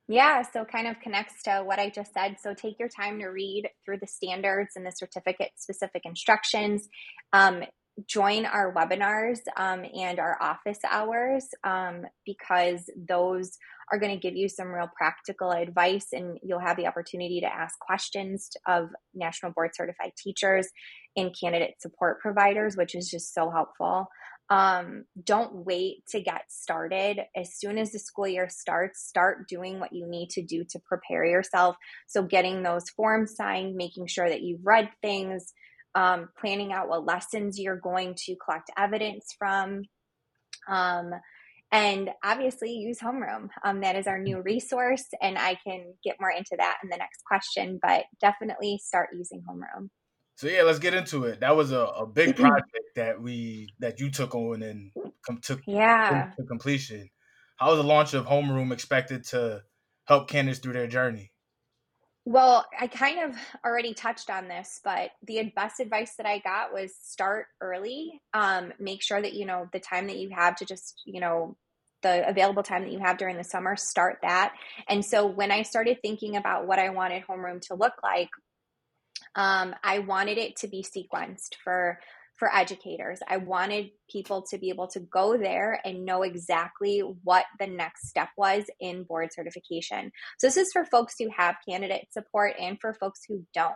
Yeah, 0.09 0.43
so 0.43 0.65
kind 0.65 0.87
of 0.87 1.01
connects 1.01 1.43
to 1.45 1.63
what 1.65 1.79
I 1.79 1.91
just 1.91 2.15
said. 2.15 2.37
So 2.41 2.55
take 2.55 2.79
your 2.79 2.89
time 2.89 3.19
to 3.19 3.27
read 3.27 3.69
through 3.85 3.99
the 3.99 4.07
standards 4.07 4.77
and 4.77 4.87
the 4.87 4.93
certificate 4.93 5.51
specific 5.57 6.03
instructions. 6.05 6.89
Um, 7.33 7.65
join 8.07 8.45
our 8.45 8.73
webinars 8.75 9.41
um, 9.57 9.85
and 9.95 10.19
our 10.19 10.37
office 10.41 10.79
hours 10.89 11.49
um, 11.65 12.03
because 12.25 12.89
those 12.97 13.57
are 13.93 13.99
going 13.99 14.13
to 14.13 14.21
give 14.21 14.37
you 14.37 14.49
some 14.49 14.69
real 14.69 14.91
practical 14.97 15.53
advice 15.53 16.09
and 16.13 16.39
you'll 16.43 16.59
have 16.61 16.77
the 16.77 16.87
opportunity 16.87 17.41
to 17.41 17.47
ask 17.47 17.79
questions 17.79 18.51
of 18.67 18.89
national 19.15 19.53
board 19.53 19.71
certified 19.75 20.13
teachers 20.17 20.69
and 21.17 21.35
candidate 21.39 21.81
support 21.81 22.21
providers 22.21 22.77
which 22.77 22.95
is 22.95 23.09
just 23.09 23.35
so 23.35 23.51
helpful 23.51 24.07
um, 24.49 25.05
don't 25.25 25.65
wait 25.67 26.07
to 26.11 26.21
get 26.21 26.43
started 26.49 27.21
as 27.35 27.59
soon 27.59 27.79
as 27.79 27.91
the 27.91 27.99
school 27.99 28.29
year 28.29 28.49
starts 28.49 29.05
start 29.07 29.49
doing 29.49 29.81
what 29.81 29.93
you 29.93 30.07
need 30.09 30.31
to 30.31 30.43
do 30.43 30.65
to 30.71 30.79
prepare 30.87 31.25
yourself 31.25 31.77
so 32.07 32.23
getting 32.23 32.63
those 32.63 32.89
forms 32.91 33.35
signed 33.35 33.75
making 33.75 34.07
sure 34.07 34.29
that 34.29 34.43
you've 34.43 34.65
read 34.65 34.89
things 35.03 35.53
um, 35.97 36.29
planning 36.39 36.73
out 36.73 36.89
what 36.89 37.07
lessons 37.07 37.59
you're 37.59 37.81
going 37.81 38.15
to 38.27 38.37
collect 38.37 38.71
evidence 38.77 39.35
from. 39.37 39.85
Um, 40.69 41.11
and 41.73 42.11
obviously 42.25 42.73
use 42.73 42.99
homeroom. 42.99 43.49
Um, 43.65 43.81
that 43.81 43.97
is 43.97 44.07
our 44.07 44.19
new 44.19 44.41
resource 44.41 45.05
and 45.21 45.39
i 45.39 45.57
can 45.67 45.95
get 46.05 46.17
more 46.21 46.31
into 46.31 46.57
that 46.59 46.79
in 46.83 46.89
the 46.89 46.97
next 46.97 47.23
question 47.27 47.79
but 47.81 48.05
definitely 48.21 48.81
start 48.83 49.11
using 49.17 49.43
homeroom. 49.49 49.89
So 50.37 50.49
yeah 50.49 50.63
let's 50.63 50.79
get 50.79 50.95
into 50.95 51.25
it. 51.25 51.41
That 51.41 51.57
was 51.57 51.73
a, 51.73 51.81
a 51.81 52.07
big 52.07 52.37
project 52.37 52.71
that 52.97 53.21
we 53.21 53.69
that 53.81 54.01
you 54.01 54.11
took 54.11 54.35
on 54.35 54.63
and 54.63 54.93
com- 55.27 55.41
took 55.41 55.61
yeah. 55.67 56.31
to 56.39 56.45
completion. 56.45 57.09
How 57.57 57.73
is 57.73 57.79
the 57.79 57.85
launch 57.85 58.15
of 58.15 58.27
homeroom 58.27 58.73
expected 58.73 59.25
to 59.29 59.63
help 60.05 60.29
candidates 60.29 60.61
through 60.61 60.75
their 60.75 60.87
journey 60.87 61.33
well, 62.27 62.67
I 62.79 62.89
kind 62.89 63.21
of 63.21 63.37
already 63.65 63.95
touched 63.95 64.31
on 64.31 64.49
this, 64.49 64.81
but 64.83 65.11
the 65.25 65.53
best 65.55 65.79
advice 65.79 66.17
that 66.17 66.27
I 66.27 66.41
got 66.41 66.73
was 66.73 66.93
start 66.97 67.47
early. 67.61 68.21
Um, 68.35 68.73
make 68.81 69.01
sure 69.01 69.23
that, 69.23 69.35
you 69.35 69.47
know, 69.47 69.69
the 69.73 69.79
time 69.79 70.09
that 70.09 70.19
you 70.19 70.31
have 70.31 70.57
to 70.57 70.65
just, 70.65 71.03
you 71.07 71.21
know, 71.21 71.57
the 72.03 72.29
available 72.29 72.65
time 72.65 72.83
that 72.83 72.91
you 72.91 72.99
have 72.99 73.17
during 73.17 73.37
the 73.37 73.45
summer, 73.45 73.77
start 73.77 74.19
that. 74.23 74.55
And 74.89 75.05
so 75.05 75.25
when 75.25 75.53
I 75.53 75.63
started 75.63 75.99
thinking 76.03 76.37
about 76.37 76.67
what 76.67 76.81
I 76.81 76.91
wanted 76.91 77.23
homeroom 77.25 77.61
to 77.69 77.77
look 77.77 77.95
like, 78.03 78.31
um, 79.37 79.77
I 79.85 80.01
wanted 80.01 80.37
it 80.37 80.57
to 80.57 80.69
be 80.69 80.85
sequenced 80.85 81.55
for 81.63 82.01
for 82.37 82.55
educators. 82.55 83.21
I 83.29 83.39
wanted 83.39 83.91
people 84.11 84.45
to 84.51 84.59
be 84.59 84.69
able 84.69 84.89
to 84.89 85.01
go 85.01 85.37
there 85.37 85.81
and 85.85 86.05
know 86.05 86.23
exactly 86.23 87.01
what 87.25 87.45
the 87.59 87.67
next 87.67 88.09
step 88.09 88.29
was 88.37 88.65
in 88.81 89.05
board 89.05 89.33
certification. 89.33 90.13
So, 90.39 90.47
this 90.47 90.57
is 90.57 90.73
for 90.73 90.85
folks 90.85 91.15
who 91.19 91.29
have 91.37 91.57
candidate 91.69 92.13
support 92.13 92.55
and 92.61 92.79
for 92.81 92.95
folks 92.95 93.21
who 93.27 93.45
don't. 93.55 93.75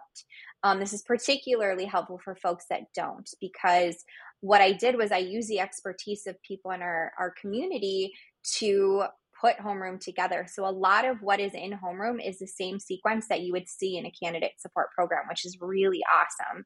Um, 0.62 0.78
this 0.78 0.92
is 0.92 1.02
particularly 1.02 1.86
helpful 1.86 2.20
for 2.22 2.34
folks 2.34 2.66
that 2.70 2.82
don't 2.94 3.28
because 3.40 3.96
what 4.40 4.60
I 4.60 4.72
did 4.72 4.96
was 4.96 5.12
I 5.12 5.18
used 5.18 5.48
the 5.48 5.60
expertise 5.60 6.26
of 6.26 6.42
people 6.42 6.70
in 6.70 6.82
our, 6.82 7.12
our 7.18 7.32
community 7.40 8.12
to 8.56 9.04
put 9.40 9.56
homeroom 9.58 10.00
together. 10.00 10.46
So 10.50 10.66
a 10.66 10.70
lot 10.70 11.04
of 11.04 11.22
what 11.22 11.40
is 11.40 11.54
in 11.54 11.72
homeroom 11.72 12.26
is 12.26 12.38
the 12.38 12.46
same 12.46 12.78
sequence 12.78 13.28
that 13.28 13.40
you 13.40 13.52
would 13.52 13.68
see 13.68 13.96
in 13.96 14.06
a 14.06 14.12
candidate 14.22 14.52
support 14.58 14.88
program, 14.94 15.22
which 15.28 15.44
is 15.44 15.58
really 15.60 16.02
awesome. 16.12 16.64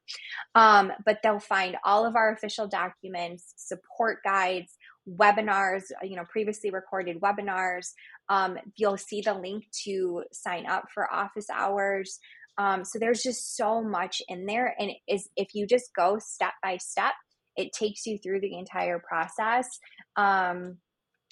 Um, 0.55 0.91
but 1.05 1.19
they'll 1.23 1.39
find 1.39 1.77
all 1.85 2.05
of 2.05 2.15
our 2.15 2.33
official 2.33 2.67
documents, 2.67 3.53
support 3.55 4.19
guides, 4.23 4.73
webinars, 5.07 5.83
you 6.03 6.15
know, 6.15 6.25
previously 6.29 6.71
recorded 6.71 7.21
webinars. 7.21 7.91
Um, 8.29 8.57
you'll 8.75 8.97
see 8.97 9.21
the 9.21 9.33
link 9.33 9.65
to 9.83 10.23
sign 10.31 10.65
up 10.65 10.85
for 10.93 11.11
office 11.13 11.47
hours. 11.53 12.19
Um, 12.57 12.85
so 12.85 12.99
there's 12.99 13.21
just 13.21 13.55
so 13.55 13.83
much 13.83 14.21
in 14.27 14.45
there, 14.45 14.75
and 14.79 14.91
is 15.07 15.29
if 15.35 15.53
you 15.53 15.67
just 15.67 15.91
go 15.95 16.17
step 16.19 16.53
by 16.63 16.77
step, 16.77 17.13
it 17.55 17.73
takes 17.73 18.05
you 18.05 18.17
through 18.17 18.41
the 18.41 18.57
entire 18.57 18.99
process. 18.99 19.67
Um, 20.15 20.77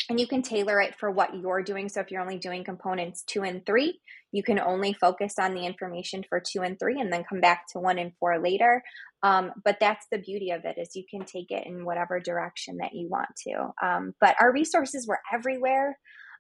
and 0.09 0.19
you 0.19 0.27
can 0.27 0.41
tailor 0.41 0.81
it 0.81 0.95
for 0.99 1.09
what 1.09 1.35
you're 1.35 1.63
doing. 1.63 1.87
So 1.87 2.01
if 2.01 2.11
you're 2.11 2.21
only 2.21 2.37
doing 2.37 2.63
components 2.63 3.23
two 3.23 3.43
and 3.43 3.65
three, 3.65 3.99
you 4.31 4.43
can 4.43 4.59
only 4.59 4.93
focus 4.93 5.35
on 5.39 5.53
the 5.53 5.65
information 5.65 6.23
for 6.27 6.41
two 6.41 6.61
and 6.61 6.77
three 6.77 6.99
and 6.99 7.11
then 7.11 7.23
come 7.23 7.39
back 7.39 7.65
to 7.71 7.79
one 7.79 7.97
and 7.99 8.11
four 8.19 8.39
later. 8.39 8.83
Um, 9.21 9.51
but 9.63 9.77
that's 9.79 10.05
the 10.11 10.17
beauty 10.17 10.51
of 10.51 10.65
it 10.65 10.77
is 10.77 10.95
you 10.95 11.05
can 11.09 11.25
take 11.25 11.51
it 11.51 11.65
in 11.65 11.85
whatever 11.85 12.19
direction 12.19 12.77
that 12.77 12.93
you 12.93 13.07
want 13.09 13.29
to. 13.47 13.73
Um, 13.81 14.13
but 14.19 14.35
our 14.39 14.51
resources 14.51 15.07
were 15.07 15.19
everywhere. 15.31 15.97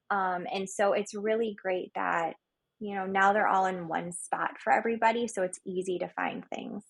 Um, 0.09 0.45
and 0.53 0.69
so 0.69 0.93
it's 0.93 1.13
really 1.13 1.55
great 1.61 1.91
that, 1.95 2.33
you 2.79 2.95
know, 2.95 3.05
now 3.05 3.31
they're 3.31 3.47
all 3.47 3.67
in 3.67 3.87
one 3.87 4.11
spot 4.11 4.59
for 4.61 4.73
everybody. 4.73 5.27
So 5.27 5.43
it's 5.43 5.59
easy 5.65 5.99
to 5.99 6.09
find 6.09 6.43
things. 6.53 6.83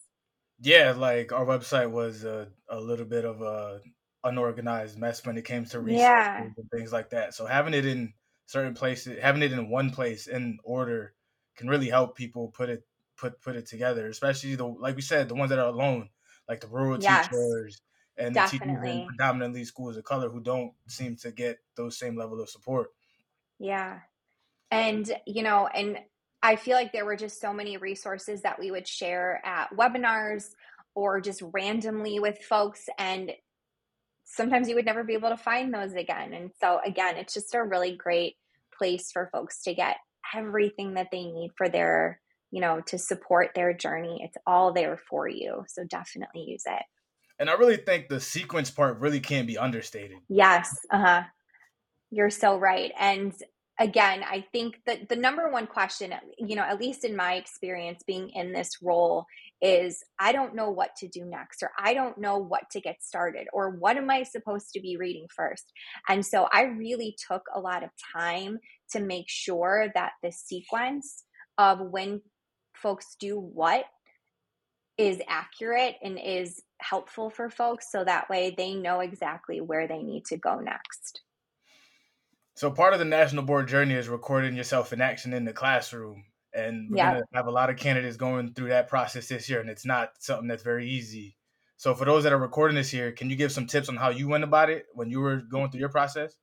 Yeah, 0.59 0.93
like 0.97 1.31
our 1.31 1.45
website 1.45 1.91
was 1.91 2.23
a, 2.23 2.47
a 2.69 2.79
little 2.79 3.05
bit 3.05 3.25
of 3.25 3.41
a 3.41 3.81
unorganized 4.23 4.97
mess 4.97 5.25
when 5.25 5.37
it 5.37 5.45
came 5.45 5.65
to 5.65 5.79
resources 5.79 6.01
yeah. 6.01 6.43
and 6.43 6.55
things 6.71 6.91
like 6.91 7.09
that. 7.11 7.33
So 7.33 7.45
having 7.45 7.73
it 7.73 7.85
in 7.85 8.13
certain 8.45 8.73
places, 8.73 9.19
having 9.21 9.41
it 9.41 9.51
in 9.51 9.69
one 9.69 9.89
place 9.91 10.27
in 10.27 10.59
order 10.63 11.13
can 11.55 11.67
really 11.67 11.89
help 11.89 12.15
people 12.15 12.49
put 12.49 12.69
it 12.69 12.83
put 13.17 13.41
put 13.41 13.55
it 13.55 13.65
together, 13.65 14.07
especially 14.07 14.55
the 14.55 14.65
like 14.65 14.95
we 14.95 15.01
said, 15.01 15.29
the 15.29 15.35
ones 15.35 15.49
that 15.49 15.59
are 15.59 15.67
alone, 15.67 16.09
like 16.47 16.61
the 16.61 16.67
rural 16.67 17.01
yes, 17.01 17.27
teachers 17.27 17.81
and 18.17 18.33
definitely. 18.33 18.67
the 18.67 18.75
teachers 18.75 18.99
in 19.01 19.07
predominantly 19.07 19.65
schools 19.65 19.97
of 19.97 20.03
color 20.03 20.29
who 20.29 20.39
don't 20.39 20.73
seem 20.87 21.15
to 21.17 21.31
get 21.31 21.59
those 21.75 21.97
same 21.97 22.15
level 22.15 22.41
of 22.41 22.49
support. 22.49 22.89
Yeah. 23.59 23.99
And 24.71 25.11
you 25.25 25.43
know, 25.43 25.67
and 25.67 25.99
I 26.41 26.55
feel 26.55 26.75
like 26.75 26.91
there 26.91 27.05
were 27.05 27.15
just 27.15 27.39
so 27.39 27.53
many 27.53 27.77
resources 27.77 28.41
that 28.41 28.59
we 28.59 28.71
would 28.71 28.87
share 28.87 29.41
at 29.45 29.69
webinars 29.71 30.45
or 30.95 31.21
just 31.21 31.41
randomly 31.53 32.19
with 32.19 32.37
folks 32.39 32.87
and 32.97 33.31
sometimes 34.25 34.69
you 34.69 34.75
would 34.75 34.85
never 34.85 35.03
be 35.03 35.13
able 35.13 35.29
to 35.29 35.37
find 35.37 35.73
those 35.73 35.93
again. 35.93 36.33
And 36.33 36.51
so, 36.59 36.79
again, 36.85 37.17
it's 37.17 37.33
just 37.33 37.53
a 37.53 37.63
really 37.63 37.95
great 37.95 38.35
place 38.77 39.11
for 39.11 39.29
folks 39.31 39.61
to 39.63 39.73
get 39.73 39.97
everything 40.35 40.95
that 40.95 41.09
they 41.11 41.23
need 41.23 41.51
for 41.57 41.69
their, 41.69 42.19
you 42.51 42.61
know, 42.61 42.81
to 42.87 42.97
support 42.97 43.51
their 43.55 43.73
journey. 43.73 44.21
It's 44.23 44.37
all 44.47 44.73
there 44.73 44.99
for 45.09 45.27
you. 45.27 45.65
So, 45.67 45.83
definitely 45.83 46.45
use 46.47 46.63
it. 46.65 46.83
And 47.39 47.49
I 47.49 47.53
really 47.53 47.77
think 47.77 48.07
the 48.07 48.19
sequence 48.19 48.71
part 48.71 48.99
really 48.99 49.19
can't 49.19 49.47
be 49.47 49.57
understated. 49.57 50.17
Yes. 50.29 50.77
Uh 50.91 50.99
huh. 50.99 51.23
You're 52.11 52.29
so 52.29 52.57
right. 52.57 52.91
And 52.99 53.33
again, 53.79 54.23
I 54.23 54.45
think 54.51 54.79
that 54.85 55.09
the 55.09 55.15
number 55.15 55.49
one 55.49 55.67
question, 55.67 56.13
you 56.37 56.55
know, 56.55 56.63
at 56.63 56.79
least 56.79 57.03
in 57.03 57.15
my 57.15 57.35
experience 57.35 58.03
being 58.05 58.29
in 58.29 58.53
this 58.53 58.77
role, 58.81 59.25
is 59.61 60.03
I 60.19 60.31
don't 60.33 60.55
know 60.55 60.69
what 60.69 60.95
to 60.97 61.07
do 61.07 61.25
next, 61.25 61.63
or 61.63 61.71
I 61.77 61.93
don't 61.93 62.17
know 62.17 62.37
what 62.37 62.69
to 62.71 62.81
get 62.81 63.01
started, 63.01 63.47
or 63.53 63.69
what 63.69 63.97
am 63.97 64.09
I 64.09 64.23
supposed 64.23 64.73
to 64.73 64.81
be 64.81 64.97
reading 64.97 65.27
first? 65.33 65.71
And 66.07 66.25
so 66.25 66.47
I 66.51 66.63
really 66.63 67.15
took 67.27 67.43
a 67.53 67.59
lot 67.59 67.83
of 67.83 67.89
time 68.15 68.59
to 68.91 68.99
make 68.99 69.29
sure 69.29 69.87
that 69.95 70.11
the 70.21 70.31
sequence 70.31 71.23
of 71.57 71.79
when 71.79 72.21
folks 72.75 73.15
do 73.19 73.39
what 73.39 73.85
is 74.97 75.19
accurate 75.27 75.95
and 76.03 76.19
is 76.23 76.61
helpful 76.79 77.29
for 77.29 77.49
folks 77.49 77.91
so 77.91 78.03
that 78.03 78.29
way 78.29 78.53
they 78.55 78.75
know 78.75 78.99
exactly 78.99 79.59
where 79.61 79.87
they 79.87 80.03
need 80.03 80.25
to 80.25 80.37
go 80.37 80.59
next. 80.59 81.21
So 82.55 82.69
part 82.69 82.93
of 82.93 82.99
the 82.99 83.05
national 83.05 83.43
board 83.43 83.67
journey 83.67 83.95
is 83.95 84.07
recording 84.07 84.55
yourself 84.55 84.93
in 84.93 85.01
action 85.01 85.33
in 85.33 85.45
the 85.45 85.53
classroom. 85.53 86.25
And 86.53 86.89
we're 86.91 86.97
gonna 86.97 87.23
have 87.33 87.47
a 87.47 87.51
lot 87.51 87.71
of 87.71 87.77
candidates 87.77 88.15
going 88.15 88.53
through 88.53 88.69
that 88.69 88.87
process 88.87 89.27
this 89.27 89.49
year, 89.49 89.59
and 89.59 89.69
it's 89.69 89.85
not 89.85 90.11
something 90.19 90.47
that's 90.47 90.61
very 90.61 90.87
easy. 90.87 91.35
So 91.77 91.95
for 91.95 92.05
those 92.05 92.23
that 92.23 92.33
are 92.33 92.37
recording 92.37 92.75
this 92.75 92.93
year, 92.93 93.11
can 93.11 93.29
you 93.29 93.35
give 93.35 93.51
some 93.51 93.65
tips 93.65 93.89
on 93.89 93.95
how 93.95 94.09
you 94.09 94.27
went 94.27 94.43
about 94.43 94.69
it 94.69 94.85
when 94.93 95.09
you 95.09 95.19
were 95.19 95.37
going 95.37 95.71
through 95.71 95.79
your 95.79 95.89
process? 95.89 96.35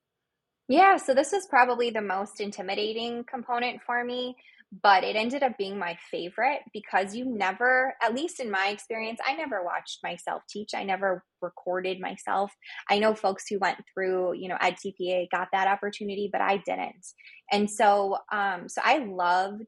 Yeah, 0.67 0.97
so 0.97 1.15
this 1.15 1.33
was 1.33 1.47
probably 1.47 1.91
the 1.91 2.03
most 2.03 2.41
intimidating 2.41 3.25
component 3.25 3.81
for 3.83 4.05
me 4.05 4.37
but 4.83 5.03
it 5.03 5.17
ended 5.17 5.43
up 5.43 5.59
being 5.59 5.79
my 5.79 5.99
favorite 6.11 6.61
because 6.73 7.15
you 7.15 7.25
never, 7.25 7.95
at 8.03 8.15
least 8.15 8.39
in 8.39 8.51
my 8.51 8.69
experience, 8.69 9.19
I 9.27 9.35
never 9.35 9.65
watched 9.65 9.99
myself 10.03 10.43
teach. 10.49 10.71
I 10.75 10.85
never 10.85 11.25
recorded 11.43 12.01
myself. 12.01 12.53
I 12.89 12.99
know 12.99 13.15
folks 13.15 13.45
who 13.49 13.59
went 13.59 13.79
through, 13.93 14.35
you 14.35 14.49
know, 14.49 14.57
EdTPA 14.57 15.29
got 15.31 15.49
that 15.53 15.67
opportunity, 15.67 16.29
but 16.31 16.41
I 16.41 16.59
didn't. 16.59 17.05
And 17.51 17.69
so, 17.69 18.19
um, 18.33 18.69
so 18.69 18.81
I 18.85 18.99
loved 18.99 19.67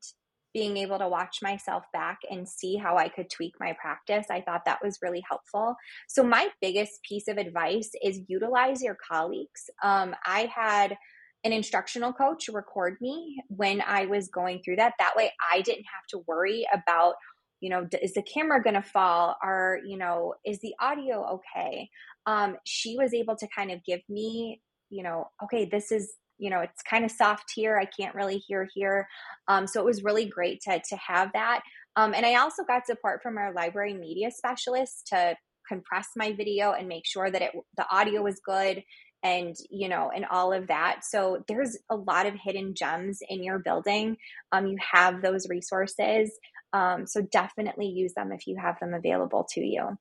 being 0.54 0.76
able 0.76 0.98
to 0.98 1.08
watch 1.08 1.38
myself 1.42 1.84
back 1.92 2.18
and 2.30 2.48
see 2.48 2.76
how 2.76 2.96
I 2.96 3.08
could 3.08 3.30
tweak 3.30 3.54
my 3.58 3.74
practice. 3.80 4.26
I 4.30 4.42
thought 4.42 4.66
that 4.66 4.80
was 4.84 4.98
really 5.02 5.22
helpful. 5.28 5.74
So, 6.08 6.22
my 6.22 6.48
biggest 6.60 7.00
piece 7.08 7.26
of 7.26 7.38
advice 7.38 7.90
is 8.04 8.20
utilize 8.28 8.82
your 8.82 8.98
colleagues. 9.10 9.70
Um, 9.82 10.14
I 10.26 10.50
had 10.54 10.96
an 11.44 11.52
instructional 11.52 12.12
coach 12.12 12.48
record 12.48 12.96
me 13.00 13.42
when 13.48 13.82
I 13.82 14.06
was 14.06 14.28
going 14.28 14.62
through 14.62 14.76
that. 14.76 14.94
That 14.98 15.16
way 15.16 15.32
I 15.52 15.60
didn't 15.60 15.84
have 15.92 16.06
to 16.10 16.24
worry 16.26 16.66
about, 16.72 17.14
you 17.60 17.70
know, 17.70 17.86
is 18.00 18.14
the 18.14 18.22
camera 18.22 18.62
going 18.62 18.74
to 18.74 18.82
fall? 18.82 19.36
Or, 19.42 19.80
you 19.84 19.96
know, 19.96 20.34
is 20.46 20.60
the 20.60 20.74
audio 20.80 21.40
okay? 21.56 21.88
Um, 22.26 22.56
she 22.64 22.96
was 22.96 23.12
able 23.12 23.36
to 23.36 23.48
kind 23.54 23.70
of 23.70 23.84
give 23.84 24.00
me, 24.08 24.60
you 24.90 25.02
know, 25.02 25.26
okay, 25.42 25.64
this 25.64 25.90
is, 25.90 26.14
you 26.38 26.50
know, 26.50 26.60
it's 26.60 26.82
kind 26.82 27.04
of 27.04 27.10
soft 27.10 27.52
here. 27.54 27.76
I 27.76 27.86
can't 27.86 28.14
really 28.14 28.38
hear 28.38 28.68
here. 28.74 29.08
Um, 29.48 29.66
so 29.66 29.80
it 29.80 29.86
was 29.86 30.04
really 30.04 30.26
great 30.26 30.60
to, 30.62 30.80
to 30.88 30.96
have 30.96 31.32
that. 31.32 31.62
Um, 31.96 32.14
and 32.14 32.24
I 32.24 32.36
also 32.36 32.62
got 32.64 32.86
support 32.86 33.22
from 33.22 33.36
our 33.36 33.52
library 33.52 33.94
media 33.94 34.30
specialist 34.30 35.08
to 35.08 35.36
compress 35.68 36.08
my 36.16 36.32
video 36.32 36.72
and 36.72 36.88
make 36.88 37.06
sure 37.06 37.30
that 37.30 37.42
it 37.42 37.52
the 37.76 37.86
audio 37.90 38.22
was 38.22 38.40
good 38.44 38.82
and 39.22 39.56
you 39.70 39.88
know 39.88 40.10
and 40.14 40.24
all 40.26 40.52
of 40.52 40.68
that. 40.68 41.04
So 41.04 41.44
there's 41.48 41.78
a 41.90 41.96
lot 41.96 42.26
of 42.26 42.34
hidden 42.34 42.74
gems 42.74 43.20
in 43.28 43.42
your 43.42 43.58
building. 43.58 44.16
Um, 44.50 44.66
you 44.66 44.78
have 44.92 45.22
those 45.22 45.48
resources. 45.48 46.32
Um, 46.72 47.06
so 47.06 47.20
definitely 47.20 47.86
use 47.86 48.14
them 48.14 48.32
if 48.32 48.46
you 48.46 48.56
have 48.56 48.78
them 48.80 48.94
available 48.94 49.46
to 49.52 49.60
you. 49.60 49.98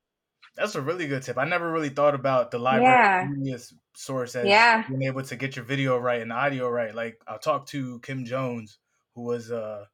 That's 0.55 0.75
a 0.75 0.81
really 0.81 1.07
good 1.07 1.23
tip. 1.23 1.37
I 1.37 1.45
never 1.45 1.71
really 1.71 1.89
thought 1.89 2.15
about 2.15 2.51
the 2.51 2.59
library 2.59 3.27
yeah. 3.41 3.57
source 3.95 4.35
as 4.35 4.45
yeah. 4.45 4.85
being 4.87 5.03
able 5.03 5.23
to 5.23 5.35
get 5.35 5.55
your 5.55 5.65
video 5.65 5.97
right 5.97 6.21
and 6.21 6.31
audio 6.31 6.69
right. 6.69 6.93
Like 6.93 7.21
i 7.27 7.37
talked 7.37 7.69
to 7.69 7.99
kim 7.99 8.25
jones 8.25 8.77
who 9.15 9.23
was 9.23 9.51
uh, 9.51 9.85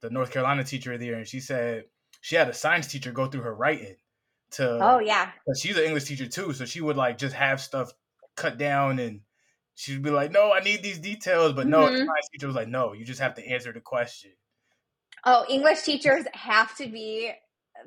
the 0.00 0.10
north 0.10 0.30
carolina 0.30 0.64
teacher 0.64 0.96
there 0.98 1.14
and 1.14 1.26
she 1.26 1.40
said 1.40 1.84
she 2.20 2.36
had 2.36 2.48
a 2.48 2.54
science 2.54 2.86
teacher 2.86 3.12
go 3.12 3.26
through 3.26 3.42
her 3.42 3.54
writing 3.54 3.96
to 4.52 4.78
oh 4.82 4.98
yeah. 4.98 5.30
she's 5.56 5.76
an 5.76 5.84
english 5.84 6.04
teacher 6.04 6.26
too 6.26 6.52
so 6.52 6.64
she 6.64 6.80
would 6.80 6.96
like 6.96 7.18
just 7.18 7.34
have 7.34 7.60
stuff 7.60 7.92
cut 8.36 8.58
down 8.58 8.98
and 8.98 9.20
she'd 9.74 10.02
be 10.02 10.10
like, 10.10 10.32
"No, 10.32 10.52
I 10.52 10.60
need 10.60 10.82
these 10.82 10.98
details," 10.98 11.52
but 11.52 11.66
no, 11.66 11.80
mm-hmm. 11.80 11.96
science 11.96 12.28
teacher 12.32 12.46
was 12.46 12.56
like, 12.56 12.68
"No, 12.68 12.92
you 12.92 13.04
just 13.04 13.20
have 13.20 13.34
to 13.34 13.46
answer 13.46 13.72
the 13.72 13.80
question." 13.80 14.32
Oh, 15.24 15.44
English 15.48 15.82
teachers 15.82 16.24
have 16.34 16.76
to 16.76 16.88
be 16.88 17.32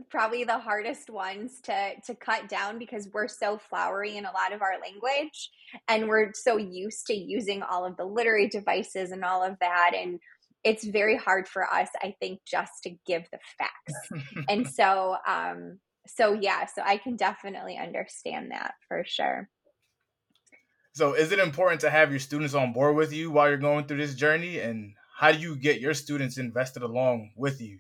probably 0.10 0.44
the 0.44 0.58
hardest 0.58 1.10
ones 1.10 1.60
to 1.62 1.92
to 2.06 2.16
cut 2.16 2.48
down 2.48 2.80
because 2.80 3.10
we're 3.14 3.28
so 3.28 3.58
flowery 3.58 4.18
in 4.18 4.26
a 4.26 4.32
lot 4.32 4.54
of 4.54 4.62
our 4.62 4.80
language 4.82 5.50
and 5.88 6.08
we're 6.08 6.32
so 6.34 6.58
used 6.58 7.08
to 7.08 7.14
using 7.14 7.64
all 7.64 7.86
of 7.86 7.98
the 7.98 8.06
literary 8.06 8.48
devices 8.48 9.12
and 9.12 9.24
all 9.24 9.44
of 9.44 9.58
that 9.60 9.92
and 9.96 10.20
it's 10.64 10.86
very 10.86 11.18
hard 11.18 11.48
for 11.48 11.64
us 11.64 11.90
i 12.02 12.14
think 12.20 12.40
just 12.46 12.72
to 12.84 12.92
give 13.06 13.24
the 13.32 13.40
facts 13.58 14.24
and 14.48 14.68
so 14.74 15.16
um 15.28 15.80
so 16.08 16.34
yeah 16.34 16.66
so 16.66 16.82
i 16.86 16.98
can 16.98 17.16
definitely 17.16 17.78
understand 17.78 18.52
that 18.52 18.74
for 18.88 19.04
sure 19.06 19.50
so, 20.94 21.14
is 21.14 21.32
it 21.32 21.40
important 21.40 21.82
to 21.82 21.90
have 21.90 22.10
your 22.12 22.20
students 22.20 22.54
on 22.54 22.74
board 22.74 22.96
with 22.96 23.14
you 23.14 23.32
while 23.32 23.48
you're 23.48 23.58
going 23.58 23.86
through 23.86 23.98
this 23.98 24.16
journey? 24.16 24.60
And 24.60 24.94
how 25.18 25.32
do 25.32 25.38
you 25.38 25.56
get 25.56 25.80
your 25.80 25.94
students 25.94 26.38
invested 26.38 26.84
along 26.84 27.32
with 27.36 27.62
you? 27.62 27.80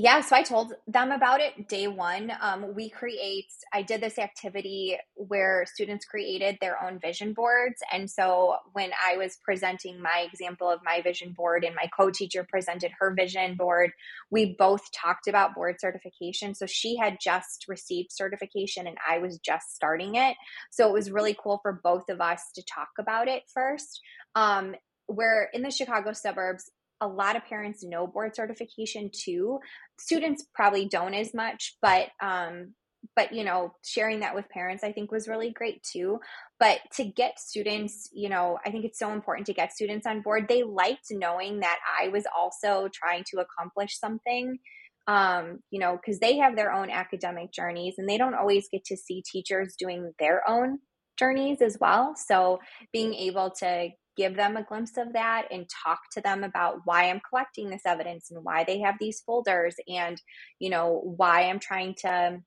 Yeah, 0.00 0.20
so 0.20 0.36
I 0.36 0.44
told 0.44 0.74
them 0.86 1.10
about 1.10 1.40
it 1.40 1.66
day 1.66 1.88
one. 1.88 2.30
Um, 2.40 2.72
we 2.72 2.88
create, 2.88 3.46
I 3.74 3.82
did 3.82 4.00
this 4.00 4.16
activity 4.16 4.96
where 5.16 5.66
students 5.66 6.04
created 6.04 6.56
their 6.60 6.80
own 6.80 7.00
vision 7.00 7.32
boards. 7.32 7.80
And 7.92 8.08
so 8.08 8.58
when 8.74 8.92
I 9.04 9.16
was 9.16 9.38
presenting 9.42 10.00
my 10.00 10.24
example 10.32 10.70
of 10.70 10.78
my 10.84 11.02
vision 11.02 11.34
board 11.36 11.64
and 11.64 11.74
my 11.74 11.90
co 11.98 12.10
teacher 12.10 12.46
presented 12.48 12.92
her 13.00 13.12
vision 13.12 13.56
board, 13.56 13.90
we 14.30 14.54
both 14.56 14.82
talked 14.92 15.26
about 15.26 15.56
board 15.56 15.80
certification. 15.80 16.54
So 16.54 16.66
she 16.66 16.96
had 16.96 17.18
just 17.20 17.64
received 17.66 18.12
certification 18.12 18.86
and 18.86 18.98
I 19.10 19.18
was 19.18 19.40
just 19.44 19.74
starting 19.74 20.14
it. 20.14 20.36
So 20.70 20.86
it 20.86 20.92
was 20.92 21.10
really 21.10 21.36
cool 21.36 21.58
for 21.60 21.80
both 21.82 22.08
of 22.08 22.20
us 22.20 22.52
to 22.54 22.62
talk 22.62 22.90
about 23.00 23.26
it 23.26 23.42
first. 23.52 24.00
Um, 24.36 24.76
where 25.08 25.48
in 25.54 25.62
the 25.62 25.70
Chicago 25.70 26.12
suburbs, 26.12 26.70
a 27.00 27.08
lot 27.08 27.36
of 27.36 27.44
parents 27.44 27.84
know 27.84 28.06
board 28.06 28.34
certification 28.34 29.10
too. 29.12 29.58
Students 29.98 30.44
probably 30.54 30.86
don't 30.86 31.14
as 31.14 31.34
much, 31.34 31.76
but 31.80 32.08
um, 32.22 32.74
but 33.14 33.32
you 33.32 33.44
know, 33.44 33.72
sharing 33.84 34.20
that 34.20 34.34
with 34.34 34.48
parents 34.48 34.82
I 34.82 34.92
think 34.92 35.10
was 35.10 35.28
really 35.28 35.50
great 35.50 35.82
too. 35.82 36.18
But 36.58 36.80
to 36.96 37.04
get 37.04 37.38
students, 37.38 38.08
you 38.12 38.28
know, 38.28 38.58
I 38.64 38.70
think 38.70 38.84
it's 38.84 38.98
so 38.98 39.12
important 39.12 39.46
to 39.46 39.54
get 39.54 39.72
students 39.72 40.06
on 40.06 40.22
board. 40.22 40.46
They 40.48 40.62
liked 40.62 41.06
knowing 41.10 41.60
that 41.60 41.78
I 42.00 42.08
was 42.08 42.24
also 42.36 42.88
trying 42.92 43.24
to 43.32 43.40
accomplish 43.40 43.98
something. 43.98 44.58
Um, 45.06 45.60
you 45.70 45.80
know, 45.80 45.96
because 45.96 46.18
they 46.18 46.36
have 46.36 46.54
their 46.54 46.70
own 46.70 46.90
academic 46.90 47.50
journeys 47.50 47.94
and 47.96 48.06
they 48.06 48.18
don't 48.18 48.34
always 48.34 48.68
get 48.70 48.84
to 48.86 48.96
see 48.96 49.22
teachers 49.22 49.74
doing 49.78 50.12
their 50.18 50.46
own 50.46 50.80
journeys 51.18 51.62
as 51.62 51.78
well. 51.80 52.14
So 52.14 52.60
being 52.92 53.14
able 53.14 53.50
to 53.60 53.88
give 54.18 54.36
them 54.36 54.56
a 54.56 54.64
glimpse 54.64 54.98
of 54.98 55.12
that 55.12 55.46
and 55.50 55.66
talk 55.84 56.00
to 56.12 56.20
them 56.20 56.42
about 56.42 56.80
why 56.84 57.08
I'm 57.08 57.20
collecting 57.26 57.70
this 57.70 57.86
evidence 57.86 58.30
and 58.30 58.44
why 58.44 58.64
they 58.64 58.80
have 58.80 58.96
these 58.98 59.20
folders 59.20 59.76
and, 59.86 60.20
you 60.58 60.70
know, 60.70 61.00
why 61.16 61.44
I'm 61.44 61.60
trying 61.60 61.94
to, 62.00 62.40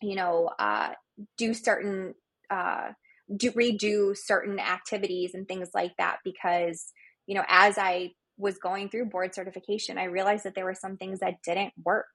you 0.00 0.16
know, 0.16 0.50
uh, 0.58 0.92
do 1.36 1.52
certain, 1.52 2.14
uh, 2.50 2.88
do 3.36 3.52
redo 3.52 4.16
certain 4.16 4.58
activities 4.58 5.34
and 5.34 5.46
things 5.46 5.68
like 5.74 5.92
that 5.98 6.16
because, 6.24 6.90
you 7.26 7.34
know, 7.34 7.44
as 7.48 7.76
I 7.76 8.12
was 8.38 8.58
going 8.58 8.88
through 8.88 9.10
board 9.10 9.34
certification, 9.34 9.98
I 9.98 10.04
realized 10.04 10.44
that 10.44 10.54
there 10.54 10.64
were 10.64 10.74
some 10.74 10.96
things 10.96 11.20
that 11.20 11.42
didn't 11.44 11.74
work. 11.84 12.06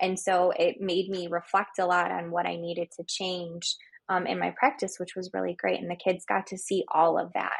And 0.00 0.20
so 0.20 0.52
it 0.56 0.80
made 0.80 1.08
me 1.08 1.28
reflect 1.28 1.78
a 1.78 1.86
lot 1.86 2.12
on 2.12 2.30
what 2.30 2.46
I 2.46 2.56
needed 2.56 2.88
to 2.96 3.04
change 3.08 3.74
um, 4.08 4.26
in 4.26 4.38
my 4.38 4.52
practice, 4.58 4.96
which 4.98 5.16
was 5.16 5.30
really 5.32 5.54
great. 5.58 5.80
And 5.80 5.90
the 5.90 5.96
kids 5.96 6.24
got 6.28 6.46
to 6.48 6.58
see 6.58 6.84
all 6.92 7.18
of 7.18 7.32
that. 7.34 7.56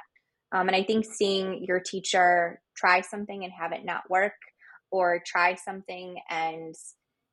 Um, 0.55 0.69
and 0.69 0.77
I 0.77 0.85
think 0.85 1.05
seeing 1.05 1.65
your 1.65 1.81
teacher 1.81 2.63
try 2.75 3.03
something 3.03 3.45
and 3.45 3.53
have 3.53 3.73
it 3.73 3.85
not 3.85 4.09
work, 4.09 4.33
or 4.91 5.21
try 5.27 5.57
something 5.57 6.21
and, 6.31 6.73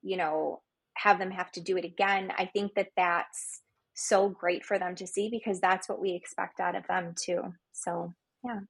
you 0.01 0.17
know, 0.17 0.61
have 0.97 1.19
them 1.19 1.29
have 1.29 1.51
to 1.51 1.61
do 1.61 1.77
it 1.77 1.85
again, 1.85 2.31
I 2.35 2.45
think 2.45 2.73
that 2.73 2.87
that's 2.97 3.61
so 3.93 4.29
great 4.29 4.65
for 4.65 4.79
them 4.79 4.95
to 4.95 5.05
see 5.05 5.29
because 5.29 5.59
that's 5.59 5.87
what 5.87 6.01
we 6.01 6.13
expect 6.13 6.59
out 6.59 6.75
of 6.75 6.87
them 6.87 7.13
too. 7.23 7.53
So, 7.71 8.15
yeah. 8.43 8.61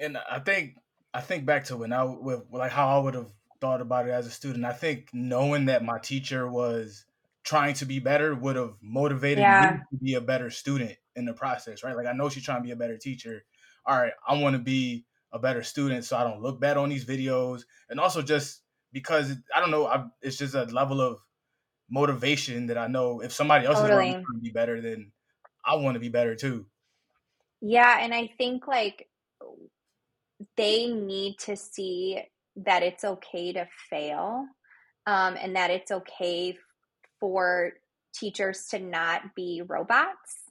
And 0.00 0.18
I 0.18 0.40
think, 0.40 0.74
I 1.12 1.20
think 1.20 1.46
back 1.46 1.66
to 1.66 1.76
when 1.76 1.92
I, 1.92 2.02
with 2.02 2.42
like 2.50 2.72
how 2.72 2.98
I 2.98 3.02
would 3.04 3.14
have 3.14 3.30
thought 3.60 3.80
about 3.80 4.08
it 4.08 4.10
as 4.10 4.26
a 4.26 4.30
student. 4.30 4.64
I 4.64 4.72
think 4.72 5.10
knowing 5.12 5.66
that 5.66 5.84
my 5.84 5.98
teacher 6.02 6.50
was 6.50 7.04
trying 7.44 7.74
to 7.74 7.86
be 7.86 8.00
better 8.00 8.34
would 8.34 8.56
have 8.56 8.74
motivated 8.82 9.42
yeah. 9.42 9.76
me 9.76 9.98
to 9.98 10.04
be 10.04 10.14
a 10.14 10.20
better 10.20 10.50
student 10.50 10.96
in 11.14 11.24
the 11.24 11.34
process, 11.34 11.84
right? 11.84 11.94
Like 11.94 12.06
I 12.06 12.14
know 12.14 12.28
she's 12.28 12.42
trying 12.42 12.62
to 12.62 12.66
be 12.66 12.72
a 12.72 12.76
better 12.76 12.98
teacher, 12.98 13.44
all 13.86 13.98
right, 13.98 14.12
I 14.26 14.38
want 14.38 14.54
to 14.54 14.62
be 14.62 15.04
a 15.32 15.38
better 15.38 15.62
student 15.62 16.04
so 16.04 16.16
I 16.16 16.24
don't 16.24 16.40
look 16.40 16.60
bad 16.60 16.76
on 16.76 16.88
these 16.88 17.04
videos. 17.04 17.62
And 17.90 17.98
also 17.98 18.22
just 18.22 18.62
because 18.92 19.34
I 19.54 19.60
don't 19.60 19.70
know, 19.70 19.86
I, 19.86 20.04
it's 20.22 20.38
just 20.38 20.54
a 20.54 20.64
level 20.64 21.00
of 21.00 21.18
motivation 21.90 22.66
that 22.66 22.78
I 22.78 22.86
know 22.86 23.20
if 23.20 23.32
somebody 23.32 23.66
else 23.66 23.80
totally. 23.80 24.08
is 24.08 24.14
going 24.14 24.24
to 24.24 24.40
be 24.40 24.50
better, 24.50 24.80
then 24.80 25.12
I 25.66 25.76
want 25.76 25.94
to 25.94 26.00
be 26.00 26.08
better 26.08 26.34
too. 26.34 26.66
Yeah, 27.60 27.98
and 28.00 28.14
I 28.14 28.30
think 28.38 28.66
like 28.66 29.08
they 30.56 30.86
need 30.88 31.38
to 31.40 31.56
see 31.56 32.22
that 32.56 32.82
it's 32.82 33.04
okay 33.04 33.52
to 33.52 33.66
fail 33.90 34.46
um, 35.06 35.36
and 35.40 35.56
that 35.56 35.70
it's 35.70 35.90
okay 35.90 36.56
for 37.18 37.72
teachers 38.14 38.66
to 38.70 38.78
not 38.78 39.34
be 39.34 39.62
robots. 39.66 40.44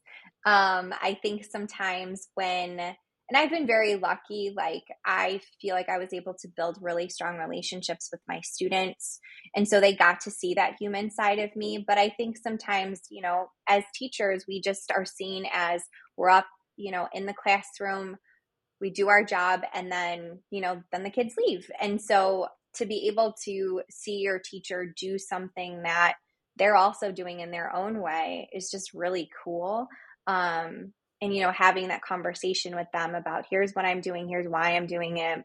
Um, 0.46 0.93
I 1.02 1.17
think 1.22 1.46
sometimes 1.46 2.28
when 2.36 2.96
and 3.34 3.41
I've 3.41 3.50
been 3.50 3.65
very 3.65 3.96
lucky. 3.96 4.54
Like, 4.56 4.84
I 5.04 5.41
feel 5.60 5.74
like 5.74 5.89
I 5.89 5.98
was 5.98 6.13
able 6.13 6.36
to 6.36 6.48
build 6.56 6.78
really 6.80 7.10
strong 7.10 7.38
relationships 7.38 8.10
with 8.12 8.22
my 8.28 8.41
students. 8.41 9.19
And 9.56 9.67
so 9.67 9.80
they 9.80 9.96
got 9.96 10.22
to 10.22 10.32
see 10.32 10.54
that 10.54 10.76
human 10.80 11.10
side 11.10 11.39
of 11.39 11.56
me. 11.56 11.84
But 11.86 11.98
I 11.98 12.10
think 12.10 12.38
sometimes, 12.38 13.02
you 13.10 13.24
know, 13.24 13.48
as 13.67 13.84
teachers, 13.96 14.46
we 14.48 14.62
just 14.62 14.91
are 14.96 15.04
seen 15.04 15.48
as 15.52 15.82
we're 16.15 16.30
up, 16.30 16.46
you 16.76 16.91
know, 16.91 17.08
in 17.12 17.26
the 17.26 17.34
classroom, 17.34 18.17
we 18.80 18.91
do 18.91 19.10
our 19.10 19.24
job, 19.24 19.62
and 19.74 19.91
then, 19.91 20.39
you 20.52 20.62
know, 20.62 20.84
then 20.91 21.02
the 21.02 21.10
kids 21.10 21.34
leave. 21.36 21.72
And 21.82 22.00
so 22.00 22.50
to 22.76 22.86
be 22.86 23.08
able 23.08 23.34
to 23.46 23.82
see 23.89 24.17
your 24.17 24.39
teacher 24.39 24.93
do 24.96 25.17
something 25.17 25.82
that 25.84 26.17
they're 26.58 26.76
also 26.76 27.12
doing 27.12 27.39
in 27.39 27.50
their 27.50 27.76
own 27.76 28.00
way 28.00 28.48
is 28.54 28.69
just 28.69 28.93
really 28.93 29.28
cool. 29.43 29.88
Um, 30.28 30.93
and 31.24 31.34
you 31.34 31.42
know 31.42 31.52
having 31.52 31.88
that 31.88 32.02
conversation 32.02 32.76
with 32.76 32.88
them 32.92 33.16
about 33.16 33.46
here's 33.50 33.74
what 33.74 33.86
i'm 33.86 34.02
doing 34.02 34.28
here's 34.28 34.48
why 34.48 34.76
i'm 34.76 34.88
doing 34.88 35.18
it. 35.18 35.44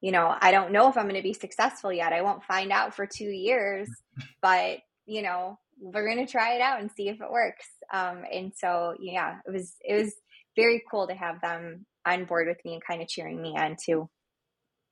You 0.00 0.12
know 0.12 0.34
i 0.40 0.52
don't 0.52 0.72
know 0.72 0.88
if 0.88 0.96
i'm 0.96 1.08
going 1.08 1.16
to 1.16 1.22
be 1.22 1.34
successful 1.34 1.92
yet. 1.92 2.12
I 2.12 2.22
won't 2.22 2.44
find 2.44 2.70
out 2.70 2.94
for 2.94 3.06
two 3.06 3.28
years 3.28 3.88
but 4.42 4.78
you 5.04 5.22
know 5.22 5.58
we're 5.78 6.06
going 6.06 6.24
to 6.24 6.30
try 6.30 6.54
it 6.54 6.62
out 6.62 6.80
and 6.80 6.90
see 6.90 7.10
if 7.10 7.20
it 7.20 7.30
works. 7.30 7.66
Um, 7.92 8.22
and 8.32 8.52
so 8.56 8.94
yeah 9.00 9.38
it 9.46 9.50
was 9.50 9.74
it 9.84 9.94
was 10.00 10.14
very 10.54 10.82
cool 10.90 11.08
to 11.08 11.14
have 11.14 11.40
them 11.42 11.84
on 12.06 12.24
board 12.24 12.46
with 12.46 12.64
me 12.64 12.74
and 12.74 12.82
kind 12.84 13.02
of 13.02 13.08
cheering 13.08 13.42
me 13.42 13.56
on 13.58 13.76
too. 13.84 14.08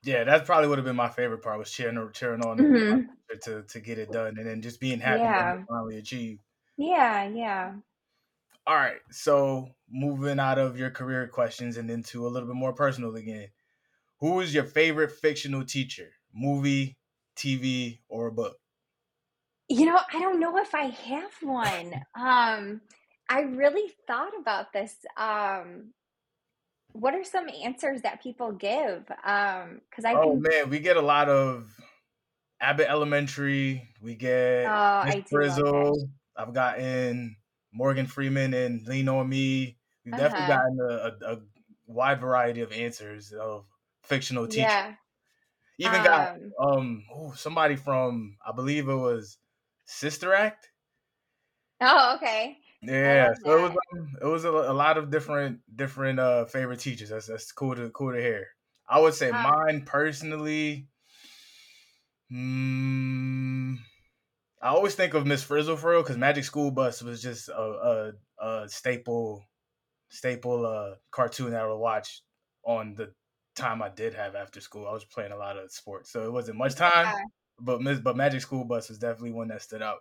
Yeah 0.02 0.24
that 0.24 0.44
probably 0.46 0.68
would 0.68 0.78
have 0.78 0.84
been 0.84 0.96
my 0.96 1.08
favorite 1.08 1.42
part 1.42 1.58
was 1.58 1.70
cheering 1.70 2.10
cheering 2.12 2.42
on 2.42 2.58
mm-hmm. 2.58 3.00
to 3.44 3.62
to 3.62 3.80
get 3.80 3.98
it 3.98 4.10
done 4.10 4.36
and 4.36 4.46
then 4.46 4.62
just 4.62 4.80
being 4.80 5.00
happy 5.00 5.20
yeah. 5.20 5.62
finally 5.68 5.96
achieve 5.96 6.40
yeah 6.76 7.28
yeah 7.28 7.72
all 8.66 8.74
right. 8.74 9.00
So 9.10 9.68
moving 9.90 10.40
out 10.40 10.58
of 10.58 10.78
your 10.78 10.90
career 10.90 11.26
questions 11.28 11.76
and 11.76 11.90
into 11.90 12.26
a 12.26 12.28
little 12.28 12.48
bit 12.48 12.56
more 12.56 12.72
personal 12.72 13.14
again. 13.16 13.48
Who 14.20 14.40
is 14.40 14.54
your 14.54 14.64
favorite 14.64 15.12
fictional 15.12 15.64
teacher? 15.64 16.10
Movie, 16.34 16.96
TV, 17.36 17.98
or 18.08 18.28
a 18.28 18.32
book? 18.32 18.56
You 19.68 19.86
know, 19.86 19.98
I 20.12 20.20
don't 20.20 20.40
know 20.40 20.56
if 20.58 20.74
I 20.74 20.84
have 20.84 21.32
one. 21.42 21.94
um, 22.18 22.80
I 23.28 23.40
really 23.40 23.92
thought 24.06 24.32
about 24.38 24.72
this. 24.72 24.96
Um, 25.16 25.92
what 26.92 27.14
are 27.14 27.24
some 27.24 27.46
answers 27.62 28.02
that 28.02 28.22
people 28.22 28.52
give? 28.52 29.04
Um, 29.24 29.80
because 29.90 30.04
I 30.04 30.14
oh 30.14 30.36
man, 30.36 30.70
we 30.70 30.78
get 30.78 30.96
a 30.96 31.02
lot 31.02 31.28
of 31.28 31.74
Abbott 32.60 32.88
Elementary. 32.88 33.88
We 34.00 34.14
get 34.14 34.66
oh, 34.66 35.04
Miss 35.04 35.28
Frizzle. 35.28 36.08
I've 36.36 36.54
gotten 36.54 37.36
Morgan 37.74 38.06
Freeman 38.06 38.54
and 38.54 38.86
Lean 38.86 39.08
on 39.08 39.28
Me. 39.28 39.76
We've 40.04 40.14
uh-huh. 40.14 40.22
definitely 40.22 40.54
gotten 40.54 40.78
a, 40.80 40.84
a, 40.84 41.32
a, 41.34 41.38
wide 41.86 42.20
variety 42.20 42.62
of 42.62 42.72
answers 42.72 43.32
of 43.32 43.66
fictional 44.02 44.46
teachers. 44.46 44.70
Yeah. 44.70 44.94
Even 45.78 46.00
um, 46.00 46.04
got 46.04 46.38
um 46.60 47.04
ooh, 47.14 47.32
somebody 47.36 47.76
from 47.76 48.36
I 48.46 48.52
believe 48.52 48.88
it 48.88 48.94
was 48.94 49.38
Sister 49.84 50.32
Act. 50.32 50.70
Oh, 51.80 52.14
okay. 52.16 52.56
Yeah, 52.80 53.32
so 53.42 53.58
it 53.58 53.62
was 53.62 53.76
um, 53.92 54.16
it 54.22 54.26
was 54.26 54.44
a, 54.44 54.50
a, 54.50 54.72
lot 54.72 54.98
of 54.98 55.10
different 55.10 55.60
different 55.74 56.20
uh 56.20 56.44
favorite 56.44 56.80
teachers. 56.80 57.08
That's 57.08 57.26
that's 57.26 57.50
cool 57.50 57.74
to 57.74 57.90
cool 57.90 58.12
to 58.12 58.20
hear. 58.20 58.48
I 58.88 59.00
would 59.00 59.14
say 59.14 59.30
um, 59.30 59.42
mine 59.42 59.82
personally. 59.84 60.86
Hmm. 62.30 63.74
I 64.64 64.68
always 64.68 64.94
think 64.94 65.12
of 65.12 65.26
Miss 65.26 65.42
Frizzle 65.42 65.76
for 65.76 65.90
real 65.90 66.02
because 66.02 66.16
Magic 66.16 66.42
School 66.42 66.70
Bus 66.70 67.02
was 67.02 67.20
just 67.20 67.50
a, 67.50 68.12
a, 68.40 68.44
a 68.44 68.68
staple 68.70 69.44
staple 70.08 70.64
uh, 70.64 70.94
cartoon 71.10 71.50
that 71.50 71.60
I 71.60 71.66
would 71.66 71.76
watch 71.76 72.22
on 72.64 72.94
the 72.94 73.12
time 73.54 73.82
I 73.82 73.90
did 73.90 74.14
have 74.14 74.34
after 74.34 74.62
school. 74.62 74.88
I 74.88 74.92
was 74.92 75.04
playing 75.04 75.32
a 75.32 75.36
lot 75.36 75.58
of 75.58 75.70
sports, 75.70 76.10
so 76.10 76.24
it 76.24 76.32
wasn't 76.32 76.56
much 76.56 76.76
time. 76.76 77.04
Yeah. 77.04 77.24
But 77.60 77.82
Miss 77.82 78.00
but 78.00 78.16
Magic 78.16 78.40
School 78.40 78.64
Bus 78.64 78.88
was 78.88 78.98
definitely 78.98 79.32
one 79.32 79.48
that 79.48 79.60
stood 79.60 79.82
out. 79.82 79.98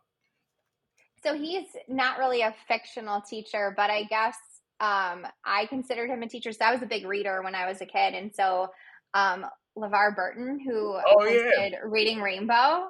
So 1.23 1.35
he's 1.35 1.67
not 1.89 2.17
really 2.17 2.41
a 2.41 2.55
fictional 2.69 3.19
teacher, 3.19 3.73
but 3.75 3.89
I 3.89 4.03
guess 4.03 4.37
um, 4.79 5.27
I 5.43 5.65
considered 5.67 6.09
him 6.09 6.23
a 6.23 6.29
teacher. 6.29 6.53
So 6.53 6.63
I 6.63 6.71
was 6.71 6.81
a 6.81 6.87
big 6.87 7.05
reader 7.05 7.41
when 7.43 7.53
I 7.53 7.67
was 7.67 7.81
a 7.81 7.85
kid, 7.85 8.13
and 8.13 8.33
so 8.33 8.69
um, 9.13 9.45
LeVar 9.77 10.15
Burton, 10.15 10.57
who 10.65 10.97
oh, 11.05 11.25
yeah. 11.25 11.79
Reading 11.83 12.21
Rainbow. 12.21 12.87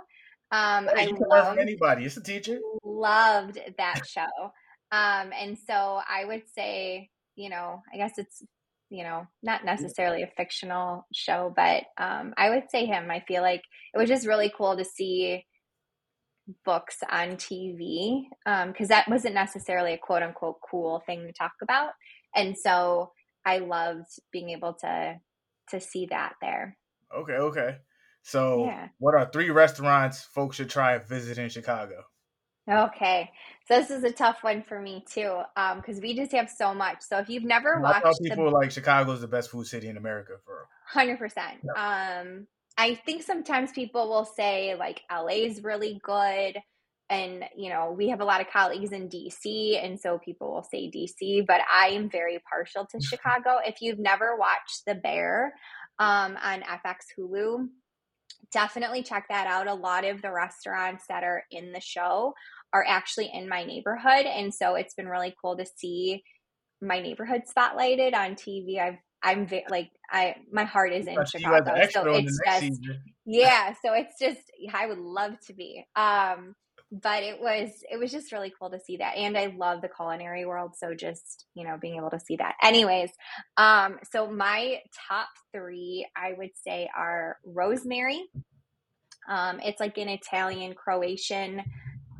Um, 0.51 0.88
I 0.95 1.12
loved, 1.29 1.60
anybody. 1.60 2.06
It's 2.06 2.17
a 2.17 2.21
teacher. 2.21 2.60
Loved 2.84 3.60
that 3.77 4.01
show. 4.08 4.51
Um, 4.91 5.32
and 5.39 5.58
so 5.58 5.73
I 6.08 6.25
would 6.25 6.43
say, 6.53 7.10
you 7.36 7.49
know, 7.49 7.82
I 7.91 7.97
guess 7.97 8.17
it's 8.17 8.43
you 8.93 9.03
know, 9.03 9.25
not 9.41 9.65
necessarily 9.65 10.21
a 10.21 10.32
fictional 10.38 11.08
show, 11.12 11.51
but 11.56 11.86
um, 11.97 12.32
I 12.38 12.51
would 12.51 12.69
say 12.69 12.86
him. 12.86 13.10
I 13.10 13.23
feel 13.27 13.41
like 13.41 13.63
it 13.91 13.97
was 13.97 14.08
just 14.08 14.27
really 14.27 14.53
cool 14.56 14.77
to 14.77 14.86
see 14.86 15.43
books 16.63 16.97
on 17.10 17.38
TV 17.38 18.25
because 18.45 18.65
um, 18.82 18.88
that 18.89 19.10
wasn't 19.10 19.34
necessarily 19.34 19.93
a 19.93 19.97
quote 19.97 20.21
unquote 20.21 20.58
cool 20.69 21.01
thing 21.08 21.25
to 21.25 21.34
talk 21.34 21.53
about. 21.63 21.93
And 22.36 22.56
so 22.56 23.12
I 23.43 23.58
loved 23.58 24.06
being 24.32 24.51
able 24.51 24.75
to 24.82 25.15
to 25.69 25.79
see 25.79 26.08
that 26.12 26.34
there. 26.39 26.77
Okay, 27.17 27.34
okay. 27.34 27.77
So, 28.23 28.65
yeah. 28.65 28.88
what 28.99 29.15
are 29.15 29.29
three 29.31 29.49
restaurants 29.49 30.23
folks 30.23 30.55
should 30.55 30.69
try 30.69 30.95
and 30.95 31.03
visit 31.07 31.38
in 31.38 31.49
Chicago? 31.49 32.05
Okay, 32.69 33.29
so 33.67 33.75
this 33.77 33.91
is 33.91 34.05
a 34.05 34.12
tough 34.12 34.38
one 34.41 34.63
for 34.63 34.79
me 34.79 35.03
too, 35.12 35.41
because 35.75 35.97
um, 35.97 36.01
we 36.01 36.15
just 36.15 36.31
have 36.31 36.49
so 36.49 36.73
much. 36.73 37.01
So 37.01 37.17
if 37.17 37.27
you've 37.27 37.43
never 37.43 37.81
watched, 37.81 38.05
I 38.05 38.13
people 38.21 38.45
the... 38.45 38.51
like 38.51 38.71
Chicago 38.71 39.12
is 39.12 39.19
the 39.19 39.27
best 39.27 39.51
food 39.51 39.67
city 39.67 39.89
in 39.89 39.97
America 39.97 40.33
for 40.45 40.67
hundred 40.88 41.19
percent. 41.19 41.57
Um, 41.75 42.47
I 42.77 42.95
think 42.95 43.23
sometimes 43.23 43.73
people 43.73 44.07
will 44.07 44.23
say 44.23 44.75
like 44.75 45.01
LA 45.12 45.43
is 45.45 45.62
really 45.62 45.99
good, 46.01 46.57
and 47.09 47.43
you 47.57 47.69
know 47.69 47.91
we 47.91 48.07
have 48.09 48.21
a 48.21 48.25
lot 48.25 48.39
of 48.39 48.47
colleagues 48.47 48.93
in 48.93 49.09
DC, 49.09 49.83
and 49.83 49.99
so 49.99 50.17
people 50.17 50.53
will 50.53 50.63
say 50.63 50.89
DC. 50.89 51.45
But 51.45 51.59
I 51.69 51.88
am 51.88 52.09
very 52.09 52.39
partial 52.49 52.86
to 52.91 53.01
Chicago. 53.05 53.57
If 53.65 53.81
you've 53.81 53.99
never 53.99 54.38
watched 54.38 54.83
The 54.88 54.95
Bear 54.95 55.53
um, 55.99 56.38
on 56.41 56.62
FX 56.62 57.07
Hulu, 57.19 57.67
definitely 58.51 59.03
check 59.03 59.25
that 59.29 59.47
out. 59.47 59.67
A 59.67 59.73
lot 59.73 60.06
of 60.06 60.21
the 60.21 60.32
restaurants 60.32 61.06
that 61.08 61.23
are 61.23 61.43
in 61.51 61.71
the 61.71 61.79
show 61.79 62.34
are 62.73 62.86
actually 62.88 63.29
in 63.34 63.47
my 63.47 63.63
neighborhood. 63.63 64.25
And 64.25 64.53
so 64.53 64.75
it's 64.75 64.95
been 64.95 65.08
really 65.08 65.36
cool 65.41 65.56
to 65.58 65.65
see 65.77 66.23
my 66.82 66.99
neighborhood 66.99 67.43
spotlighted 67.45 68.13
on 68.13 68.36
TV. 68.36 68.79
I've 68.79 68.97
I'm 69.23 69.47
ve- 69.47 69.65
like 69.69 69.89
I 70.12 70.36
my 70.51 70.65
heart 70.65 70.91
is 70.91 71.08
in 71.08 71.17
Chicago, 71.25 71.75
so 71.91 72.03
it's 72.13 72.39
just 72.45 72.82
yeah. 73.25 73.73
So 73.84 73.93
it's 73.93 74.15
just 74.19 74.41
I 74.73 74.86
would 74.86 74.99
love 74.99 75.39
to 75.47 75.53
be. 75.53 75.86
Um, 75.95 76.56
but 77.01 77.23
it 77.23 77.41
was 77.41 77.69
it 77.91 77.97
was 77.97 78.12
just 78.12 78.32
really 78.32 78.53
cool 78.60 78.69
to 78.69 78.79
see 78.79 78.97
that 78.97 79.17
and 79.17 79.36
i 79.36 79.47
love 79.58 79.82
the 79.82 79.89
culinary 79.89 80.45
world 80.45 80.73
so 80.77 80.93
just 80.93 81.45
you 81.56 81.65
know 81.65 81.75
being 81.82 81.95
able 81.95 82.10
to 82.10 82.19
see 82.19 82.36
that 82.36 82.53
anyways 82.62 83.10
um 83.58 83.97
so 84.12 84.29
my 84.29 84.77
top 85.10 85.27
three 85.51 86.08
i 86.15 86.34
would 86.38 86.51
say 86.65 86.88
are 86.95 87.38
rosemary 87.45 88.21
um 89.27 89.60
it's 89.62 89.79
like 89.79 89.97
an 89.97 90.08
italian 90.08 90.75
croatian 90.75 91.63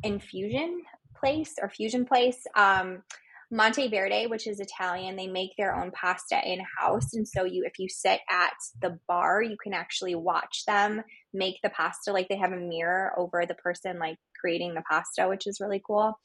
infusion 0.04 0.82
place 1.16 1.54
or 1.62 1.70
fusion 1.70 2.06
place 2.06 2.44
um 2.56 3.04
Monteverde, 3.52 4.26
which 4.26 4.48
is 4.48 4.60
Italian, 4.60 5.16
they 5.16 5.28
make 5.28 5.52
their 5.60 5.76
own 5.76 5.92
pasta 5.92 6.42
in 6.44 6.60
house. 6.80 7.14
And 7.14 7.28
so 7.28 7.44
you 7.44 7.64
if 7.68 7.78
you 7.78 7.88
sit 7.88 8.20
at 8.28 8.54
the 8.82 8.98
bar, 9.08 9.44
you 9.44 9.56
can 9.62 9.74
actually 9.74 10.16
watch 10.16 10.64
them 10.66 11.04
make 11.34 11.60
the 11.64 11.70
pasta. 11.70 12.12
Like 12.12 12.30
they 12.30 12.38
have 12.38 12.52
a 12.52 12.58
mirror 12.58 13.14
over 13.18 13.46
the 13.46 13.56
person 13.56 14.00
like 14.00 14.18
creating 14.40 14.74
the 14.74 14.84
pasta, 14.90 15.28
which 15.28 15.48
is 15.48 15.60
really 15.60 15.82
cool. 15.86 16.20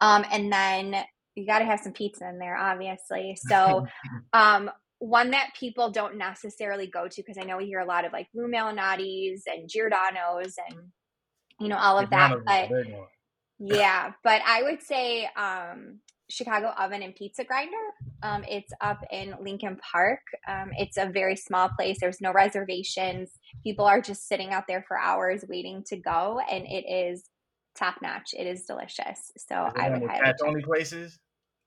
Um, 0.00 0.24
and 0.30 0.52
then 0.52 0.96
you 1.34 1.46
got 1.46 1.60
to 1.60 1.64
have 1.64 1.80
some 1.80 1.92
pizza 1.92 2.28
in 2.28 2.38
there, 2.38 2.56
obviously. 2.56 3.36
So, 3.48 3.86
um, 4.32 4.70
one 5.00 5.30
that 5.30 5.50
people 5.58 5.90
don't 5.90 6.18
necessarily 6.18 6.88
go 6.88 7.06
to 7.06 7.22
because 7.22 7.38
I 7.38 7.44
know 7.44 7.58
we 7.58 7.66
hear 7.66 7.78
a 7.78 7.86
lot 7.86 8.04
of 8.04 8.12
like 8.12 8.26
Malnati's 8.36 9.44
and 9.46 9.68
Giordano's 9.68 10.56
and 10.68 10.90
you 11.60 11.68
know 11.68 11.76
all 11.76 11.98
of 12.00 12.10
that. 12.10 12.34
But 12.44 12.70
yeah, 13.60 14.12
but 14.24 14.42
I 14.44 14.62
would 14.64 14.82
say 14.82 15.28
um, 15.36 16.00
Chicago 16.30 16.68
Oven 16.78 17.02
and 17.02 17.14
Pizza 17.14 17.44
Grinder. 17.44 17.76
Um, 18.22 18.44
it's 18.48 18.72
up 18.80 19.02
in 19.10 19.34
Lincoln 19.40 19.76
Park. 19.76 20.20
Um, 20.46 20.70
it's 20.76 20.96
a 20.96 21.06
very 21.06 21.36
small 21.36 21.68
place. 21.68 21.98
There's 22.00 22.20
no 22.20 22.32
reservations. 22.32 23.38
People 23.64 23.86
are 23.86 24.00
just 24.00 24.28
sitting 24.28 24.50
out 24.50 24.64
there 24.68 24.84
for 24.86 24.98
hours 24.98 25.44
waiting 25.48 25.82
to 25.88 25.96
go, 25.96 26.40
and 26.50 26.66
it 26.66 26.84
is 26.88 27.24
top 27.76 27.96
notch. 28.02 28.34
It 28.36 28.46
is 28.46 28.64
delicious. 28.64 29.32
So 29.36 29.54
I 29.54 29.90
would 29.90 30.02
highly 30.02 30.06
cash 30.06 30.34
only 30.44 30.62
places. 30.62 31.18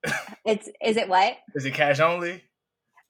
it's 0.46 0.70
is 0.84 0.98
it 0.98 1.10
what? 1.10 1.38
Is 1.56 1.66
it 1.66 1.74
cash 1.74 2.00
only? 2.00 2.44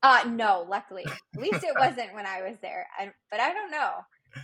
Uh 0.03 0.23
no. 0.27 0.65
Luckily, 0.69 1.05
at 1.05 1.41
least 1.41 1.63
it 1.63 1.75
wasn't 1.77 2.13
when 2.13 2.25
I 2.25 2.41
was 2.41 2.57
there. 2.61 2.87
I, 2.97 3.11
but 3.29 3.39
I 3.39 3.53
don't 3.53 3.71
know. 3.71 3.91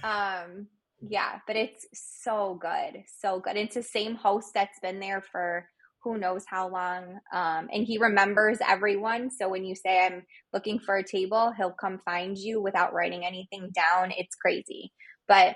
Um, 0.04 0.68
yeah, 1.02 1.40
but 1.46 1.56
it's 1.56 1.86
so 1.94 2.58
good, 2.60 3.04
so 3.20 3.40
good. 3.40 3.56
It's 3.56 3.76
the 3.76 3.84
same 3.84 4.16
host 4.16 4.54
that's 4.54 4.80
been 4.80 5.00
there 5.00 5.22
for 5.22 5.68
who 6.04 6.18
knows 6.18 6.44
how 6.48 6.70
long. 6.70 7.20
Um, 7.34 7.70
and 7.74 7.86
he 7.86 7.98
remembers 7.98 8.60
everyone. 8.68 9.30
So 9.32 9.50
when 9.50 9.66
you 9.66 9.76
say, 9.76 10.06
I'm 10.06 10.24
looking 10.54 10.80
for 10.80 10.96
a 10.96 11.04
table, 11.04 11.54
he'll 11.56 11.72
come 11.72 12.00
find 12.06 12.38
you 12.38 12.62
without 12.62 12.94
writing 12.94 13.26
anything 13.26 13.72
down. 13.74 14.12
It's 14.16 14.36
crazy. 14.36 14.92
But 15.28 15.56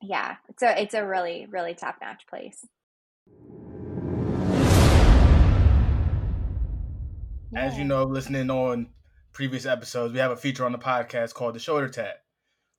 yeah, 0.00 0.36
it's 0.48 0.62
a, 0.62 0.80
it's 0.80 0.94
a 0.94 1.06
really, 1.06 1.46
really 1.50 1.74
top 1.74 1.96
notch 2.02 2.22
place. 2.28 2.66
As 7.54 7.76
you 7.76 7.84
know, 7.84 8.04
listening 8.04 8.50
on 8.50 8.88
previous 9.32 9.66
episodes, 9.66 10.12
we 10.12 10.18
have 10.18 10.30
a 10.30 10.36
feature 10.36 10.64
on 10.64 10.72
the 10.72 10.78
podcast 10.78 11.34
called 11.34 11.54
the 11.54 11.58
shoulder 11.58 11.88
tap. 11.88 12.16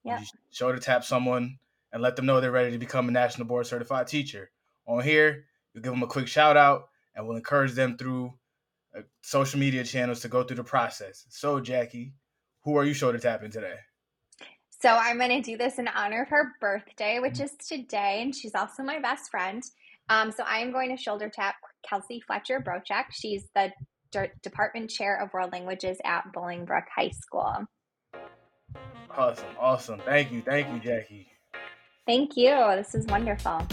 Yeah. 0.03 0.19
Shoulder 0.51 0.79
tap 0.79 1.03
someone 1.03 1.59
and 1.91 2.01
let 2.01 2.15
them 2.15 2.25
know 2.25 2.41
they're 2.41 2.51
ready 2.51 2.71
to 2.71 2.77
become 2.77 3.07
a 3.07 3.11
national 3.11 3.47
board 3.47 3.67
certified 3.67 4.07
teacher. 4.07 4.49
On 4.87 5.01
here, 5.01 5.45
We'll 5.73 5.81
give 5.81 5.93
them 5.93 6.03
a 6.03 6.07
quick 6.07 6.27
shout 6.27 6.57
out 6.57 6.89
and 7.15 7.27
we'll 7.27 7.37
encourage 7.37 7.73
them 7.73 7.97
through 7.97 8.33
uh, 8.95 9.01
social 9.21 9.59
media 9.59 9.83
channels 9.83 10.21
to 10.21 10.27
go 10.27 10.43
through 10.43 10.57
the 10.57 10.63
process. 10.63 11.25
So, 11.29 11.59
Jaci, 11.59 12.13
who 12.63 12.77
are 12.77 12.85
you 12.85 12.93
shoulder 12.93 13.17
tapping 13.17 13.51
today? 13.51 13.75
So, 14.69 14.89
I'm 14.89 15.17
going 15.17 15.29
to 15.29 15.41
do 15.41 15.57
this 15.57 15.79
in 15.79 15.87
honor 15.87 16.23
of 16.23 16.29
her 16.29 16.51
birthday, 16.59 17.19
which 17.19 17.35
mm-hmm. 17.35 17.43
is 17.43 17.67
today, 17.67 18.19
and 18.21 18.35
she's 18.35 18.53
also 18.55 18.83
my 18.83 18.99
best 18.99 19.31
friend. 19.31 19.63
Um, 20.09 20.31
so, 20.31 20.43
I 20.43 20.59
am 20.59 20.71
going 20.71 20.95
to 20.95 21.01
shoulder 21.01 21.31
tap 21.33 21.55
Kelsey 21.87 22.21
Fletcher 22.27 22.63
Brochek. 22.65 23.05
She's 23.11 23.43
the 23.55 23.71
D- 24.11 24.31
department 24.43 24.91
chair 24.91 25.19
of 25.19 25.33
world 25.33 25.51
languages 25.51 25.97
at 26.05 26.23
Bolingbrook 26.35 26.85
High 26.95 27.11
School. 27.11 27.65
Awesome, 29.09 29.45
awesome. 29.59 29.99
Thank 30.05 30.31
you, 30.31 30.41
thank 30.41 30.67
you, 30.67 30.91
Jaci. 30.91 31.25
Thank 32.05 32.35
you. 32.35 32.51
This 32.75 32.93
is 32.95 33.05
wonderful. 33.07 33.65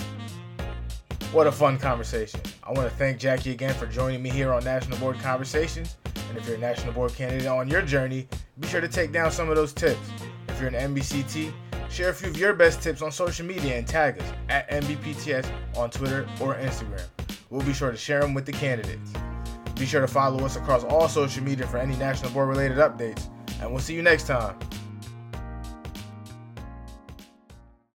What 1.33 1.47
a 1.47 1.53
fun 1.53 1.79
conversation. 1.79 2.41
I 2.65 2.73
want 2.73 2.91
to 2.91 2.97
thank 2.97 3.21
Jaci 3.21 3.53
again 3.53 3.73
for 3.75 3.87
joining 3.87 4.21
me 4.21 4.31
here 4.31 4.53
on 4.53 4.65
National 4.65 4.99
Board 4.99 5.17
Conversations. 5.21 5.97
And 6.29 6.37
if 6.37 6.45
you're 6.45 6.57
a 6.57 6.59
National 6.59 6.93
Board 6.93 7.15
candidate 7.15 7.47
on 7.47 7.69
your 7.69 7.83
journey, 7.83 8.27
be 8.59 8.67
sure 8.67 8.81
to 8.81 8.89
take 8.89 9.13
down 9.13 9.31
some 9.31 9.49
of 9.49 9.55
those 9.55 9.73
tips. 9.73 10.01
If 10.49 10.59
you're 10.59 10.75
an 10.75 10.93
NBCT, 10.93 11.53
share 11.89 12.09
a 12.09 12.15
few 12.15 12.31
of 12.31 12.37
your 12.37 12.53
best 12.53 12.83
tips 12.83 13.01
on 13.01 13.13
social 13.13 13.47
media 13.47 13.77
and 13.79 13.87
tag 13.87 14.21
us 14.21 14.33
at 14.49 14.69
NBPTS 14.71 15.49
on 15.77 15.89
Twitter 15.91 16.27
or 16.41 16.57
Instagram. 16.57 17.07
We'll 17.49 17.63
be 17.63 17.75
sure 17.75 17.93
to 17.93 17.97
share 17.97 18.23
them 18.23 18.35
with 18.35 18.45
the 18.45 18.53
candidates. 18.53 19.13
Be 19.77 19.87
sure 19.87 20.01
to 20.01 20.09
follow 20.09 20.45
us 20.45 20.57
across 20.57 20.83
all 20.83 21.07
social 21.07 21.45
media 21.45 21.65
for 21.65 21.79
any 21.79 21.95
National 21.95 22.33
Board 22.33 22.49
related 22.49 22.79
updates. 22.79 23.29
And 23.61 23.71
we'll 23.71 23.79
see 23.79 23.95
you 23.95 24.03
next 24.03 24.27
time. 24.27 24.59